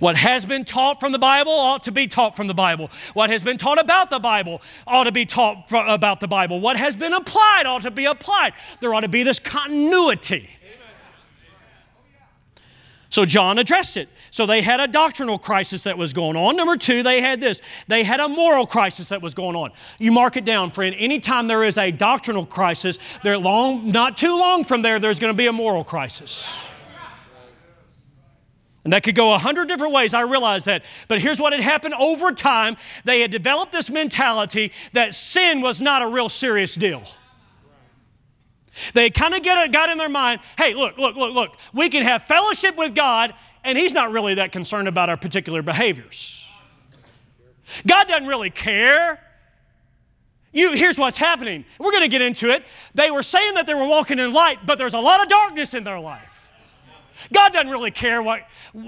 [0.00, 2.90] What has been taught from the Bible ought to be taught from the Bible.
[3.14, 6.60] What has been taught about the Bible ought to be taught about the Bible.
[6.60, 8.52] What has been applied ought to be applied.
[8.80, 10.48] There ought to be this continuity.
[13.14, 14.08] So John addressed it.
[14.32, 16.56] So they had a doctrinal crisis that was going on.
[16.56, 17.60] Number two, they had this.
[17.86, 19.70] They had a moral crisis that was going on.
[20.00, 20.96] You mark it down, friend.
[20.98, 25.32] Anytime there is a doctrinal crisis, there long, not too long from there, there's going
[25.32, 26.66] to be a moral crisis.
[28.84, 30.84] And that could go a hundred different ways, I realize that.
[31.08, 35.80] But here's what had happened over time they had developed this mentality that sin was
[35.80, 37.02] not a real serious deal.
[38.92, 42.02] They kind of get got in their mind hey, look, look, look, look, we can
[42.02, 46.46] have fellowship with God, and He's not really that concerned about our particular behaviors.
[47.86, 49.20] God doesn't really care.
[50.52, 51.64] You, here's what's happening.
[51.78, 52.64] We're going to get into it.
[52.94, 55.72] They were saying that they were walking in light, but there's a lot of darkness
[55.72, 56.33] in their life.
[57.32, 58.42] God doesn't really care what,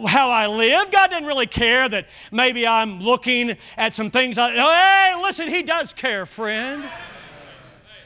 [0.06, 0.90] how I live.
[0.90, 4.38] God doesn't really care that maybe I'm looking at some things.
[4.38, 6.88] I, oh, hey, listen, He does care, friend.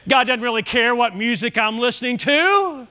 [0.07, 2.87] God doesn't really care what music I'm listening to.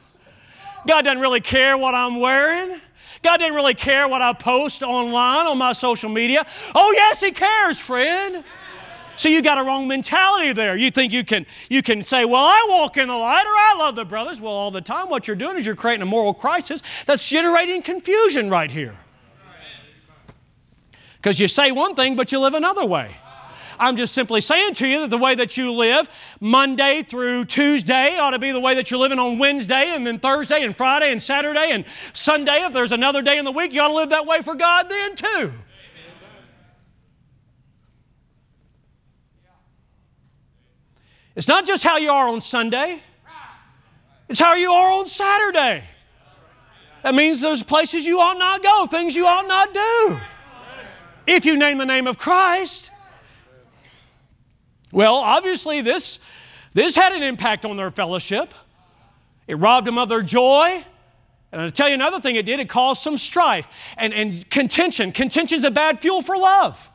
[0.86, 2.80] God doesn't really care what I'm wearing.
[3.22, 6.46] God doesn't really care what I post online on my social media.
[6.74, 8.44] Oh, yes, He cares, friend.
[9.20, 10.78] So you got a wrong mentality there.
[10.78, 13.74] You think you can you can say, "Well, I walk in the light or I
[13.78, 16.32] love the brothers." Well, all the time what you're doing is you're creating a moral
[16.32, 18.96] crisis that's generating confusion right here.
[21.18, 23.14] Because you say one thing but you live another way.
[23.78, 26.08] I'm just simply saying to you that the way that you live
[26.40, 30.18] Monday through Tuesday ought to be the way that you're living on Wednesday and then
[30.18, 32.62] Thursday and Friday and Saturday and Sunday.
[32.62, 34.88] If there's another day in the week, you ought to live that way for God
[34.88, 35.52] then too.
[41.36, 43.02] It's not just how you are on Sunday,
[44.28, 45.84] it's how you are on Saturday.
[47.02, 50.18] That means there's places you ought not go, things you ought not do.
[51.26, 52.90] If you name the name of Christ.
[54.92, 56.18] Well, obviously, this,
[56.74, 58.52] this had an impact on their fellowship.
[59.46, 60.84] It robbed them of their joy.
[61.52, 63.66] And I'll tell you another thing it did, it caused some strife
[63.96, 65.12] and, and contention.
[65.12, 66.89] Contention is a bad fuel for love.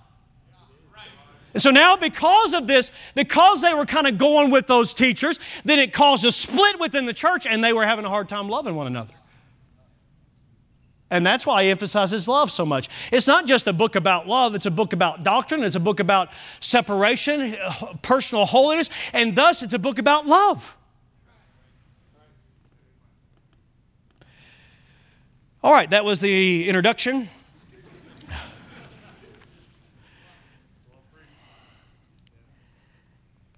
[1.56, 5.40] And so now, because of this, because they were kind of going with those teachers,
[5.64, 8.50] then it caused a split within the church and they were having a hard time
[8.50, 9.14] loving one another.
[11.10, 12.90] And that's why he emphasizes love so much.
[13.10, 16.02] It's not just a book about love, it's a book about doctrine, it's a book
[16.02, 17.56] about separation,
[18.02, 20.76] personal holiness, and thus it's a book about love.
[25.64, 27.30] All right, that was the introduction.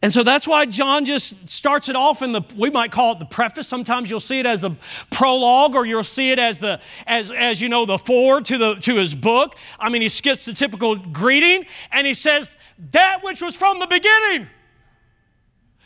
[0.01, 3.19] And so that's why John just starts it off in the, we might call it
[3.19, 3.67] the preface.
[3.67, 4.75] Sometimes you'll see it as the
[5.09, 8.75] prologue or you'll see it as the, as, as you know, the forward to, the,
[8.75, 9.55] to his book.
[9.79, 12.55] I mean, he skips the typical greeting and he says,
[12.91, 14.47] that which was from the beginning.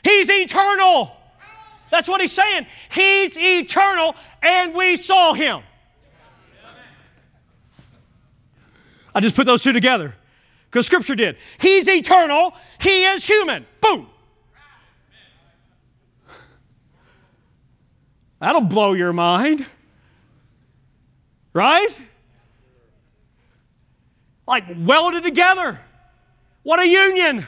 [0.04, 1.15] He's eternal.
[1.89, 2.67] That's what he's saying.
[2.91, 5.62] He's eternal and we saw him.
[9.15, 10.15] I just put those two together
[10.72, 11.36] because Scripture did.
[11.60, 13.66] He's eternal, He is human.
[13.82, 14.08] Boom.
[18.40, 19.66] That'll blow your mind.
[21.54, 21.90] Right?
[24.48, 25.82] Like welded together.
[26.64, 27.46] What a union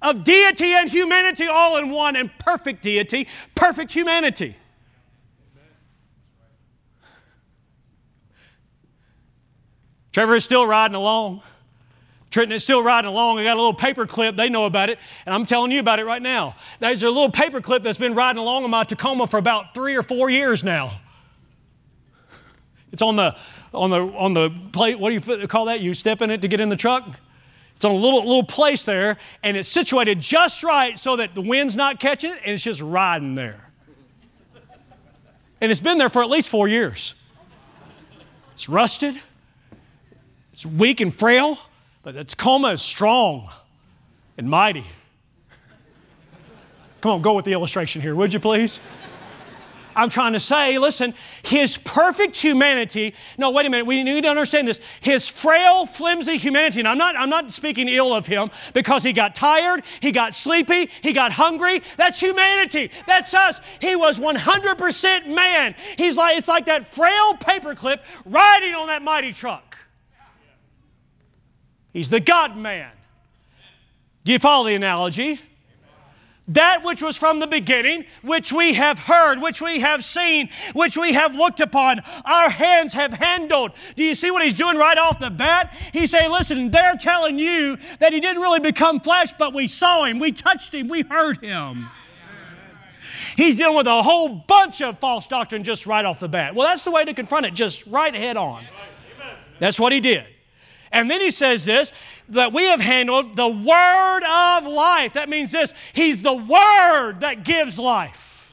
[0.00, 4.56] of deity and humanity all in one, and perfect deity, perfect humanity.
[10.12, 11.42] Trevor is still riding along.
[12.30, 13.38] Trenton is still riding along.
[13.38, 14.36] I got a little paper clip.
[14.36, 16.54] They know about it, and I'm telling you about it right now.
[16.78, 19.96] There's a little paper clip that's been riding along in my Tacoma for about three
[19.96, 21.00] or four years now.
[22.92, 23.36] It's on the
[23.72, 24.98] on the on the plate.
[24.98, 25.80] What do you call that?
[25.80, 27.18] You step in it to get in the truck.
[27.76, 31.42] It's on a little little place there, and it's situated just right so that the
[31.42, 33.70] wind's not catching it, and it's just riding there.
[35.60, 37.14] And it's been there for at least four years.
[38.54, 39.20] It's rusted.
[40.52, 41.58] It's weak and frail.
[42.10, 43.50] But Tacoma is strong
[44.38, 44.86] and mighty.
[47.02, 48.80] Come on, go with the illustration here, would you please?
[49.94, 54.30] I'm trying to say, listen, his perfect humanity, no, wait a minute, we need to
[54.30, 54.80] understand this.
[55.02, 59.12] His frail, flimsy humanity, and I'm not, I'm not speaking ill of him because he
[59.12, 61.82] got tired, he got sleepy, he got hungry.
[61.98, 62.90] That's humanity.
[63.06, 63.60] That's us.
[63.82, 65.74] He was 100% man.
[65.98, 69.67] He's like, it's like that frail paperclip riding on that mighty truck.
[71.92, 72.90] He's the God man.
[74.24, 75.40] Do you follow the analogy?
[76.48, 80.96] That which was from the beginning, which we have heard, which we have seen, which
[80.96, 83.72] we have looked upon, our hands have handled.
[83.96, 85.76] Do you see what he's doing right off the bat?
[85.92, 90.04] He's saying, listen, they're telling you that he didn't really become flesh, but we saw
[90.04, 91.90] him, we touched him, we heard him.
[93.36, 96.54] He's dealing with a whole bunch of false doctrine just right off the bat.
[96.54, 98.64] Well, that's the way to confront it, just right head on.
[99.58, 100.24] That's what he did.
[100.92, 101.92] And then he says this
[102.28, 105.14] that we have handled the word of life.
[105.14, 108.50] That means this He's the word that gives life.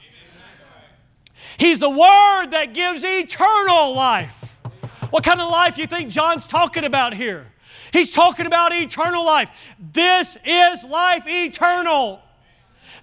[1.58, 4.58] He's the word that gives eternal life.
[5.10, 7.50] What kind of life you think John's talking about here?
[7.92, 9.76] He's talking about eternal life.
[9.92, 12.20] This is life eternal.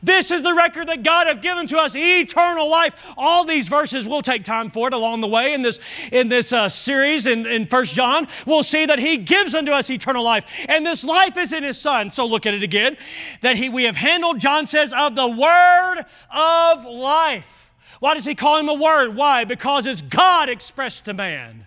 [0.03, 3.13] This is the record that God hath given to us, eternal life.
[3.17, 5.79] All these verses, we'll take time for it along the way in this,
[6.11, 8.27] in this uh, series in, in 1 John.
[8.45, 10.65] We'll see that He gives unto us eternal life.
[10.67, 12.11] And this life is in His Son.
[12.11, 12.97] So look at it again.
[13.41, 17.71] That he, we have handled, John says, of the word of life.
[18.01, 19.15] Why does He call Him a Word?
[19.15, 19.45] Why?
[19.45, 21.65] Because it's God expressed to man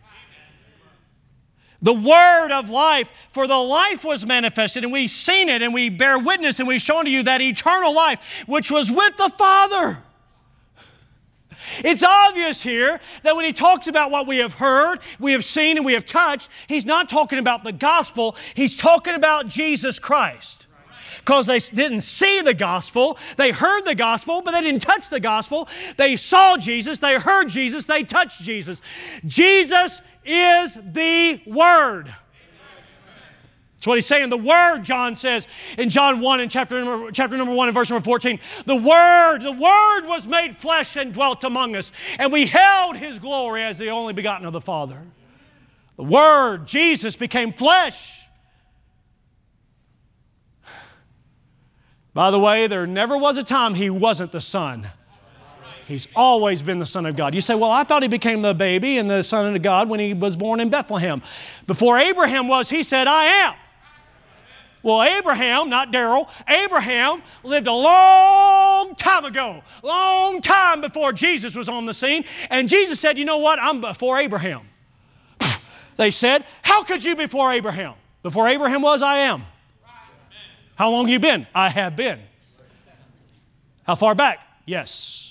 [1.83, 5.89] the word of life, for the life was manifested, and we've seen it, and we
[5.89, 9.99] bear witness, and we've shown to you that eternal life which was with the Father.
[11.79, 15.77] It's obvious here that when he talks about what we have heard, we have seen,
[15.77, 20.67] and we have touched, he's not talking about the gospel, he's talking about Jesus Christ.
[21.19, 25.19] Because they didn't see the gospel, they heard the gospel, but they didn't touch the
[25.19, 25.69] gospel.
[25.97, 28.81] They saw Jesus, they heard Jesus, they touched Jesus.
[29.25, 32.15] Jesus is the Word.
[33.77, 34.31] That's what he's saying.
[34.31, 35.47] The Word, John says
[35.79, 38.41] in John 1 in chapter number, chapter number 1 and verse number 14.
[38.65, 43.19] The Word, the Word was made flesh and dwelt among us, and we held His
[43.19, 45.03] glory as the only begotten of the Father.
[45.97, 48.23] The Word, Jesus, became flesh.
[52.13, 54.89] By the way, there never was a time he wasn't the Son.
[55.87, 57.35] He's always been the Son of God.
[57.35, 60.01] You say, well, I thought he became the baby and the Son of God when
[60.01, 61.23] he was born in Bethlehem.
[61.69, 63.55] Before Abraham was, he said, I am.
[64.83, 71.69] Well, Abraham, not Daryl, Abraham lived a long time ago, long time before Jesus was
[71.69, 72.25] on the scene.
[72.51, 73.59] And Jesus said, You know what?
[73.61, 74.69] I'm before Abraham.
[75.97, 77.95] They said, How could you before Abraham?
[78.23, 79.45] Before Abraham was, I am.
[80.77, 81.47] How long you been?
[81.55, 82.21] I have been.
[83.85, 84.41] How far back?
[84.67, 85.26] Yes.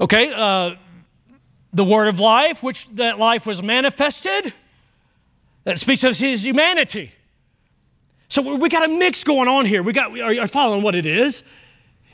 [0.00, 0.76] Okay, uh,
[1.72, 4.54] the word of life, which that life was manifested,
[5.64, 7.12] that speaks of his humanity.
[8.28, 9.82] So we got a mix going on here.
[9.82, 11.42] We got, are you following what it is?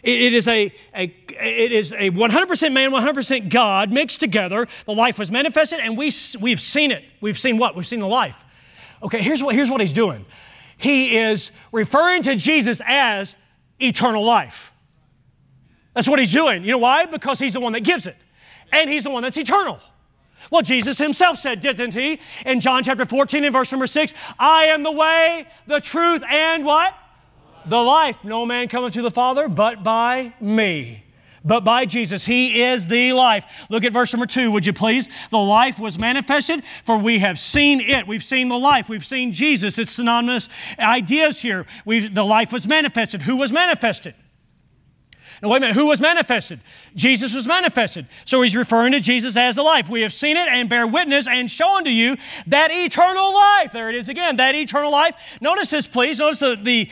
[0.03, 4.66] It, is a, a, it is a 100% man, 100% God mixed together.
[4.84, 7.05] The life was manifested, and we, we've seen it.
[7.20, 7.76] We've seen what?
[7.76, 8.45] We've seen the life.
[9.03, 10.24] Okay, here's what, here's what he's doing.
[10.76, 13.37] He is referring to Jesus as
[13.80, 14.72] eternal life.
[15.97, 16.62] That's what he's doing.
[16.62, 17.07] You know why?
[17.07, 18.16] Because he's the one that gives it.
[18.70, 19.80] And he's the one that's eternal.
[20.51, 22.20] Well, Jesus himself said, didn't he?
[22.44, 26.66] In John chapter 14 and verse number 6, I am the way, the truth, and
[26.66, 26.94] what?
[27.64, 28.22] The life.
[28.24, 31.03] No man cometh to the Father but by me.
[31.42, 32.26] But by Jesus.
[32.26, 33.66] He is the life.
[33.70, 35.09] Look at verse number two, would you please?
[35.30, 38.07] The life was manifested, for we have seen it.
[38.07, 38.90] We've seen the life.
[38.90, 39.78] We've seen Jesus.
[39.78, 41.64] It's synonymous ideas here.
[41.86, 43.22] We've, the life was manifested.
[43.22, 44.14] Who was manifested?
[45.43, 46.61] Now, wait a minute, who was manifested?
[46.95, 48.07] Jesus was manifested.
[48.24, 49.89] So he's referring to Jesus as the life.
[49.89, 52.16] We have seen it and bear witness and show unto you
[52.47, 53.72] that eternal life.
[53.72, 55.39] There it is again, that eternal life.
[55.41, 56.18] Notice this, please.
[56.18, 56.89] Notice the, the,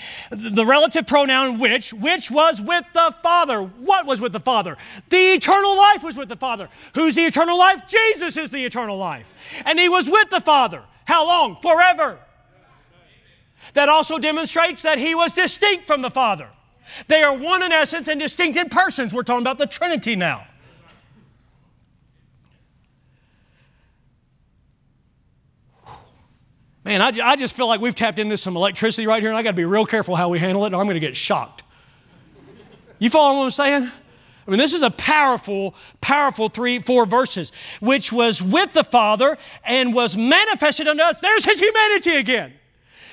[0.51, 3.63] the relative pronoun which, which was with the Father.
[3.63, 4.77] What was with the Father?
[5.09, 6.69] The eternal life was with the Father.
[6.95, 7.83] Who's the eternal life?
[7.89, 9.27] Jesus is the eternal life.
[9.65, 10.83] And he was with the Father.
[11.07, 11.57] How long?
[11.63, 12.19] Forever.
[13.73, 16.51] That also demonstrates that he was distinct from the Father.
[17.09, 19.15] They are one in essence and distinct in persons.
[19.15, 20.47] We're talking about the Trinity now.
[26.85, 29.43] Man, I, I just feel like we've tapped into some electricity right here, and I
[29.43, 31.63] got to be real careful how we handle it, or I'm going to get shocked.
[32.99, 33.91] You follow what I'm saying?
[34.47, 39.39] I mean, this is a powerful, powerful three, four verses, which was with the Father
[39.65, 41.19] and was manifested unto us.
[41.21, 42.53] There's His humanity again,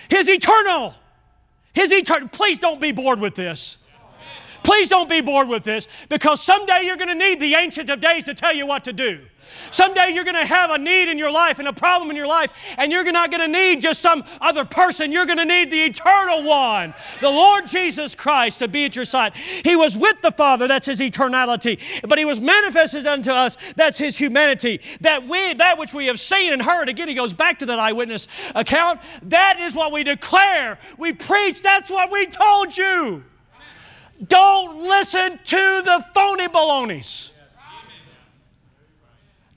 [0.09, 0.93] His eternal
[1.73, 3.77] his eternal, please don't be bored with this.
[4.63, 7.99] Please don't be bored with this because someday you're going to need the Ancient of
[7.99, 9.21] Days to tell you what to do.
[9.69, 12.27] Someday you're going to have a need in your life and a problem in your
[12.27, 15.11] life, and you're not going to need just some other person.
[15.11, 19.05] You're going to need the eternal one, the Lord Jesus Christ, to be at your
[19.05, 19.35] side.
[19.35, 23.97] He was with the Father, that's his eternality, but he was manifested unto us, that's
[23.97, 24.81] his humanity.
[25.01, 27.79] That we that which we have seen and heard, again, he goes back to that
[27.79, 29.01] eyewitness account.
[29.23, 30.77] That is what we declare.
[30.97, 33.23] We preach, that's what we told you.
[34.25, 37.31] Don't listen to the phony balonies.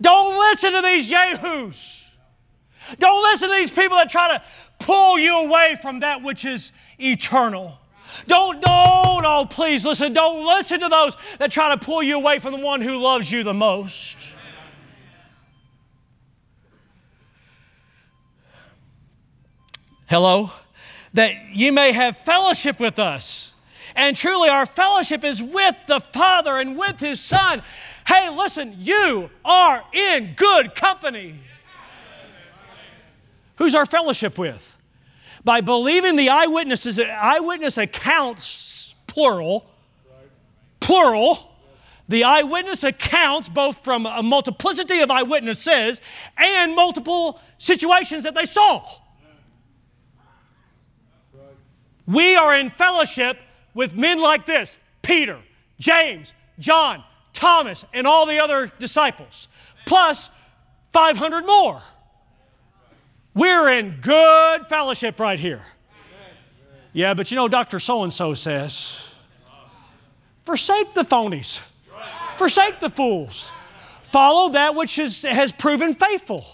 [0.01, 2.05] Don't listen to these yahoos.
[2.99, 4.43] Don't listen to these people that try to
[4.79, 7.79] pull you away from that which is eternal.
[8.27, 10.13] Don't, don't, oh, please listen.
[10.13, 13.31] Don't listen to those that try to pull you away from the one who loves
[13.33, 14.31] you the most.
[20.07, 20.51] Hello?
[21.15, 23.44] That you may have fellowship with us.
[23.97, 27.63] And truly, our fellowship is with the Father and with His Son.
[28.07, 31.39] Hey, listen, you are in good company.
[33.57, 34.79] Who's our fellowship with?
[35.45, 39.67] By believing the eyewitnesses, eyewitness accounts, plural,
[40.81, 41.53] plural,
[42.09, 46.01] the eyewitness accounts, both from a multiplicity of eyewitnesses
[46.37, 48.85] and multiple situations that they saw.
[52.07, 53.39] We are in fellowship
[53.75, 55.39] with men like this Peter,
[55.79, 57.03] James, John,
[57.33, 59.49] Thomas, and all the other disciples,
[59.87, 60.31] plus
[60.93, 61.83] 500 more.
[63.35, 65.63] We're in good fellowship right here.
[66.93, 67.81] Yeah, but you know, Dr.
[67.81, 68.97] So and so says,
[70.45, 71.61] forsake the phonies,
[72.37, 73.51] forsake the fools,
[74.13, 76.45] follow that which is, has proven faithful.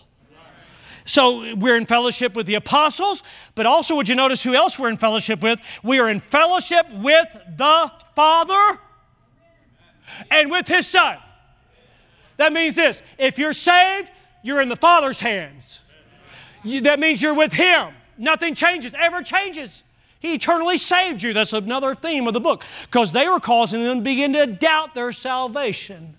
[1.04, 3.22] So we're in fellowship with the apostles,
[3.54, 5.80] but also would you notice who else we're in fellowship with?
[5.82, 8.78] We are in fellowship with the Father
[10.30, 11.18] and with His Son.
[12.36, 14.10] That means this if you're saved,
[14.42, 15.80] you're in the Father's hands.
[16.62, 17.94] You, that means you're with Him.
[18.18, 19.82] Nothing changes, ever changes.
[20.20, 21.32] He eternally saved you.
[21.32, 24.94] That's another theme of the book because they were causing them to begin to doubt
[24.94, 26.14] their salvation.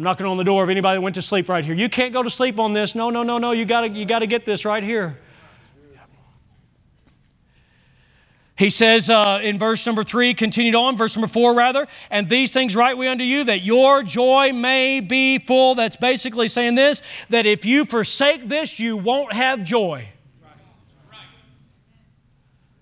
[0.00, 1.74] I'm knocking on the door of anybody that went to sleep right here.
[1.74, 2.94] You can't go to sleep on this.
[2.94, 3.50] No, no, no, no.
[3.50, 5.18] You got you to get this right here.
[8.56, 12.50] He says uh, in verse number three, continued on, verse number four rather, and these
[12.50, 15.74] things write we unto you that your joy may be full.
[15.74, 20.08] That's basically saying this that if you forsake this, you won't have joy.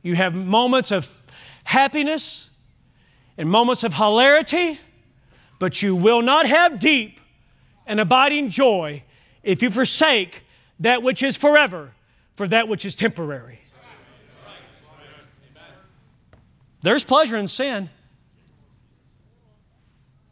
[0.02, 1.18] You have moments of
[1.64, 2.50] happiness
[3.36, 4.78] and moments of hilarity,
[5.58, 7.20] but you will not have deep
[7.86, 9.02] and abiding joy
[9.42, 10.42] if you forsake
[10.78, 11.92] that which is forever
[12.36, 13.60] for that which is temporary.
[16.82, 17.90] There's pleasure in sin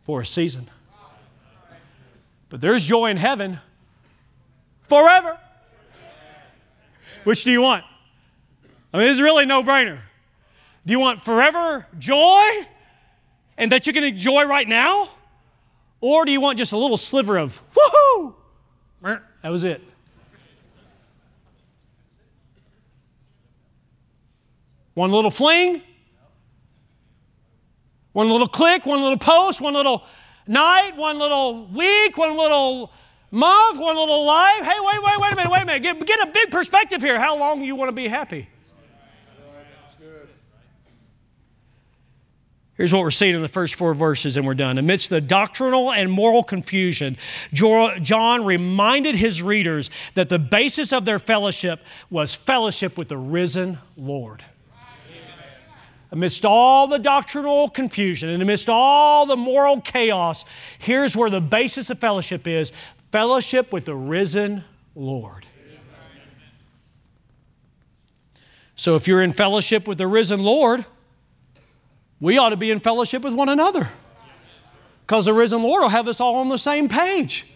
[0.05, 0.70] for a season,
[2.49, 3.59] but there's joy in heaven
[4.83, 5.39] forever.
[7.24, 7.85] Which do you want?
[8.95, 9.99] I mean, it's really no brainer.
[10.87, 12.45] Do you want forever joy
[13.59, 15.09] and that you can enjoy right now?
[16.01, 18.34] Or do you want just a little sliver of woohoo?
[19.42, 19.82] That was it.
[24.94, 25.82] One little fling,
[28.12, 30.03] one little click, one little post, one little
[30.47, 32.90] night, one little week, one little
[33.30, 34.62] month, one little life.
[34.62, 35.82] Hey, wait, wait, wait a minute, wait a minute.
[35.82, 37.18] Get, get a big perspective here.
[37.18, 38.49] How long you want to be happy?
[42.77, 44.77] Here's what we're seeing in the first four verses, and we're done.
[44.77, 47.16] Amidst the doctrinal and moral confusion,
[47.53, 53.79] John reminded his readers that the basis of their fellowship was fellowship with the risen
[53.97, 54.45] Lord.
[56.12, 60.45] Amidst all the doctrinal confusion and amidst all the moral chaos,
[60.79, 62.72] here's where the basis of fellowship is
[63.11, 64.64] fellowship with the risen
[64.95, 65.47] Lord.
[68.77, 70.85] So if you're in fellowship with the risen Lord,
[72.21, 73.91] we ought to be in fellowship with one another.
[75.07, 77.47] Because the risen Lord will have us all on the same page.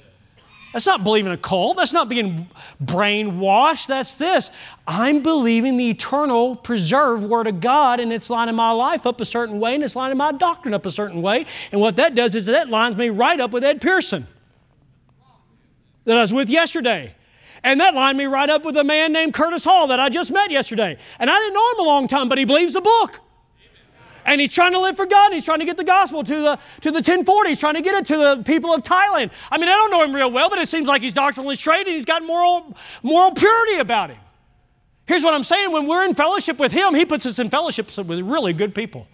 [0.73, 1.79] That's not believing a cult.
[1.79, 2.49] That's not being
[2.83, 3.89] brainwashed.
[3.89, 4.51] That's this.
[4.87, 9.25] I'm believing the eternal, preserved Word of God, and it's lining my life up a
[9.25, 11.45] certain way, and it's lining my doctrine up a certain way.
[11.73, 14.29] And what that does is that lines me right up with Ed Pearson
[16.05, 17.15] that I was with yesterday.
[17.65, 20.31] And that lined me right up with a man named Curtis Hall that I just
[20.31, 20.97] met yesterday.
[21.19, 23.21] And I didn't know him a long time, but he believes the book
[24.25, 25.33] and he's trying to live for God.
[25.33, 27.51] He's trying to get the gospel to the to the 1040.
[27.51, 29.33] He's trying to get it to the people of Thailand.
[29.51, 31.87] I mean, I don't know him real well, but it seems like he's doctrinally straight
[31.87, 34.18] and he's got moral moral purity about him.
[35.07, 37.87] Here's what I'm saying: when we're in fellowship with him, he puts us in fellowship
[37.99, 39.09] with really good people.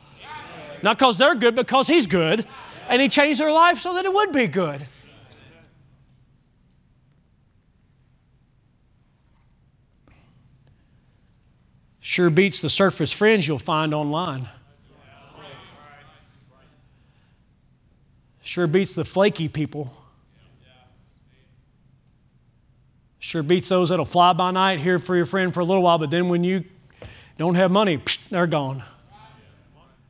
[0.82, 2.46] Not because they're good, but because he's good,
[2.88, 4.86] and he changed their life so that it would be good.
[12.06, 14.48] Sure beats the surface friends you'll find online.
[18.46, 19.92] Sure beats the flaky people.
[23.18, 25.98] Sure beats those that'll fly by night here for your friend for a little while,
[25.98, 26.62] but then when you
[27.38, 28.84] don't have money, they're gone.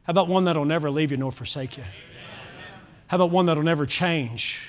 [0.02, 1.84] How about one that'll never leave you nor forsake you?
[3.06, 4.68] How about one that'll never change?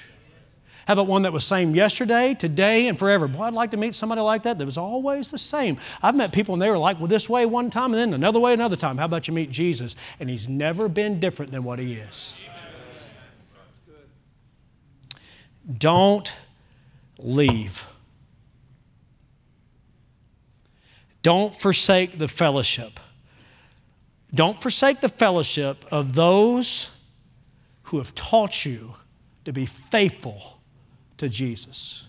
[0.86, 3.28] How about one that was same yesterday, today, and forever?
[3.28, 5.78] Boy, I'd like to meet somebody like that that was always the same.
[6.02, 8.40] I've met people and they were like, well, this way one time and then another
[8.40, 8.98] way another time.
[8.98, 9.98] How about you meet Jesus?
[10.22, 12.34] And he's never been different than what he is.
[15.76, 16.32] Don't
[17.18, 17.86] leave.
[21.22, 23.00] Don't forsake the fellowship.
[24.34, 26.92] Don't forsake the fellowship of those
[27.84, 28.94] who have taught you
[29.46, 30.60] to be faithful
[31.18, 32.08] to Jesus.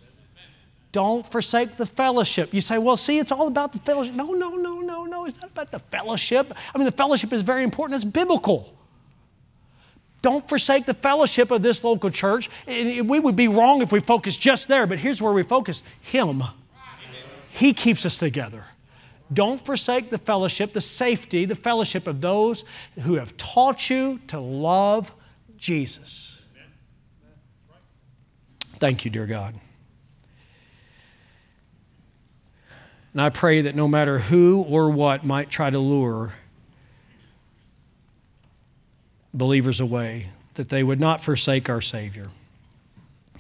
[0.91, 2.53] Don't forsake the fellowship.
[2.53, 4.15] You say, well, see, it's all about the fellowship.
[4.15, 5.27] No, no, no, no, no.
[5.27, 6.53] It's not about the fellowship.
[6.75, 8.75] I mean, the fellowship is very important, it's biblical.
[10.21, 12.51] Don't forsake the fellowship of this local church.
[12.66, 16.43] We would be wrong if we focus just there, but here's where we focus Him.
[17.51, 18.64] He keeps us together.
[19.33, 22.64] Don't forsake the fellowship, the safety, the fellowship of those
[23.03, 25.12] who have taught you to love
[25.57, 26.37] Jesus.
[28.79, 29.55] Thank you, dear God.
[33.12, 36.33] And I pray that no matter who or what might try to lure
[39.39, 42.28] believers away, that they would not forsake our Savior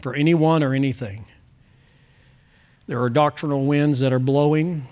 [0.00, 1.24] for anyone or anything.
[2.86, 4.86] There are doctrinal winds that are blowing.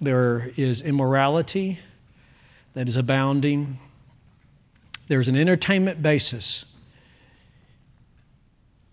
[0.00, 1.78] There is immorality
[2.74, 3.78] that is abounding.
[5.06, 6.64] There's an entertainment basis,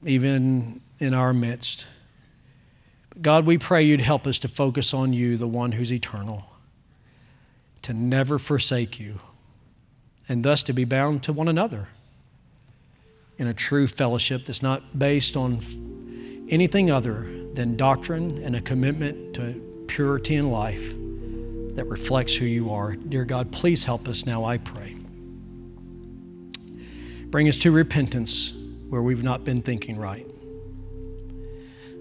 [0.05, 1.85] even in our midst.
[3.21, 6.45] God, we pray you'd help us to focus on you, the one who's eternal,
[7.83, 9.19] to never forsake you
[10.29, 11.87] and thus to be bound to one another.
[13.37, 15.59] in a true fellowship that's not based on
[16.49, 20.95] anything other than doctrine and a commitment to purity in life
[21.75, 22.95] that reflects who you are.
[22.95, 24.95] Dear God, please help us now, I pray.
[27.25, 28.53] Bring us to repentance
[28.89, 30.25] where we've not been thinking right.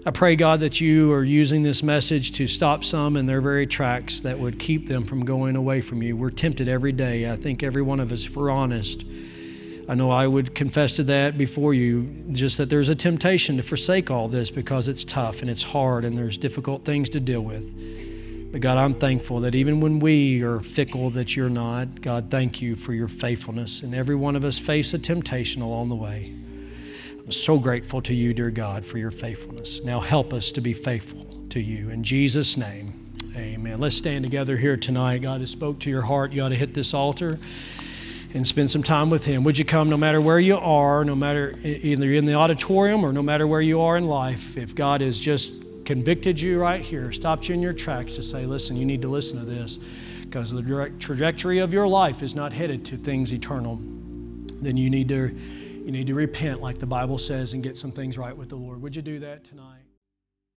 [0.07, 3.67] I pray, God, that you are using this message to stop some in their very
[3.67, 6.15] tracks that would keep them from going away from you.
[6.15, 7.29] We're tempted every day.
[7.29, 9.03] I think every one of us, if we're honest,
[9.89, 13.63] I know I would confess to that before you, just that there's a temptation to
[13.63, 17.41] forsake all this because it's tough and it's hard and there's difficult things to deal
[17.41, 18.49] with.
[18.53, 21.99] But God, I'm thankful that even when we are fickle, that you're not.
[21.99, 23.81] God, thank you for your faithfulness.
[23.81, 26.33] And every one of us face a temptation along the way.
[27.29, 29.83] So grateful to you, dear God, for your faithfulness.
[29.83, 31.89] Now help us to be faithful to you.
[31.89, 33.81] In Jesus' name, amen.
[33.81, 35.23] Let's stand together here tonight.
[35.23, 36.31] God has spoke to your heart.
[36.31, 37.37] You ought to hit this altar
[38.33, 39.43] and spend some time with Him.
[39.43, 43.11] Would you come no matter where you are, no matter either in the auditorium or
[43.11, 44.55] no matter where you are in life?
[44.55, 45.51] If God has just
[45.83, 49.09] convicted you right here, stopped you in your tracks to say, listen, you need to
[49.09, 49.79] listen to this
[50.21, 53.79] because the direct trajectory of your life is not headed to things eternal,
[54.61, 55.37] then you need to
[55.87, 58.57] you need to repent, like the Bible says, and get some things right with the
[58.57, 58.81] Lord.
[58.81, 59.76] Would you do that tonight?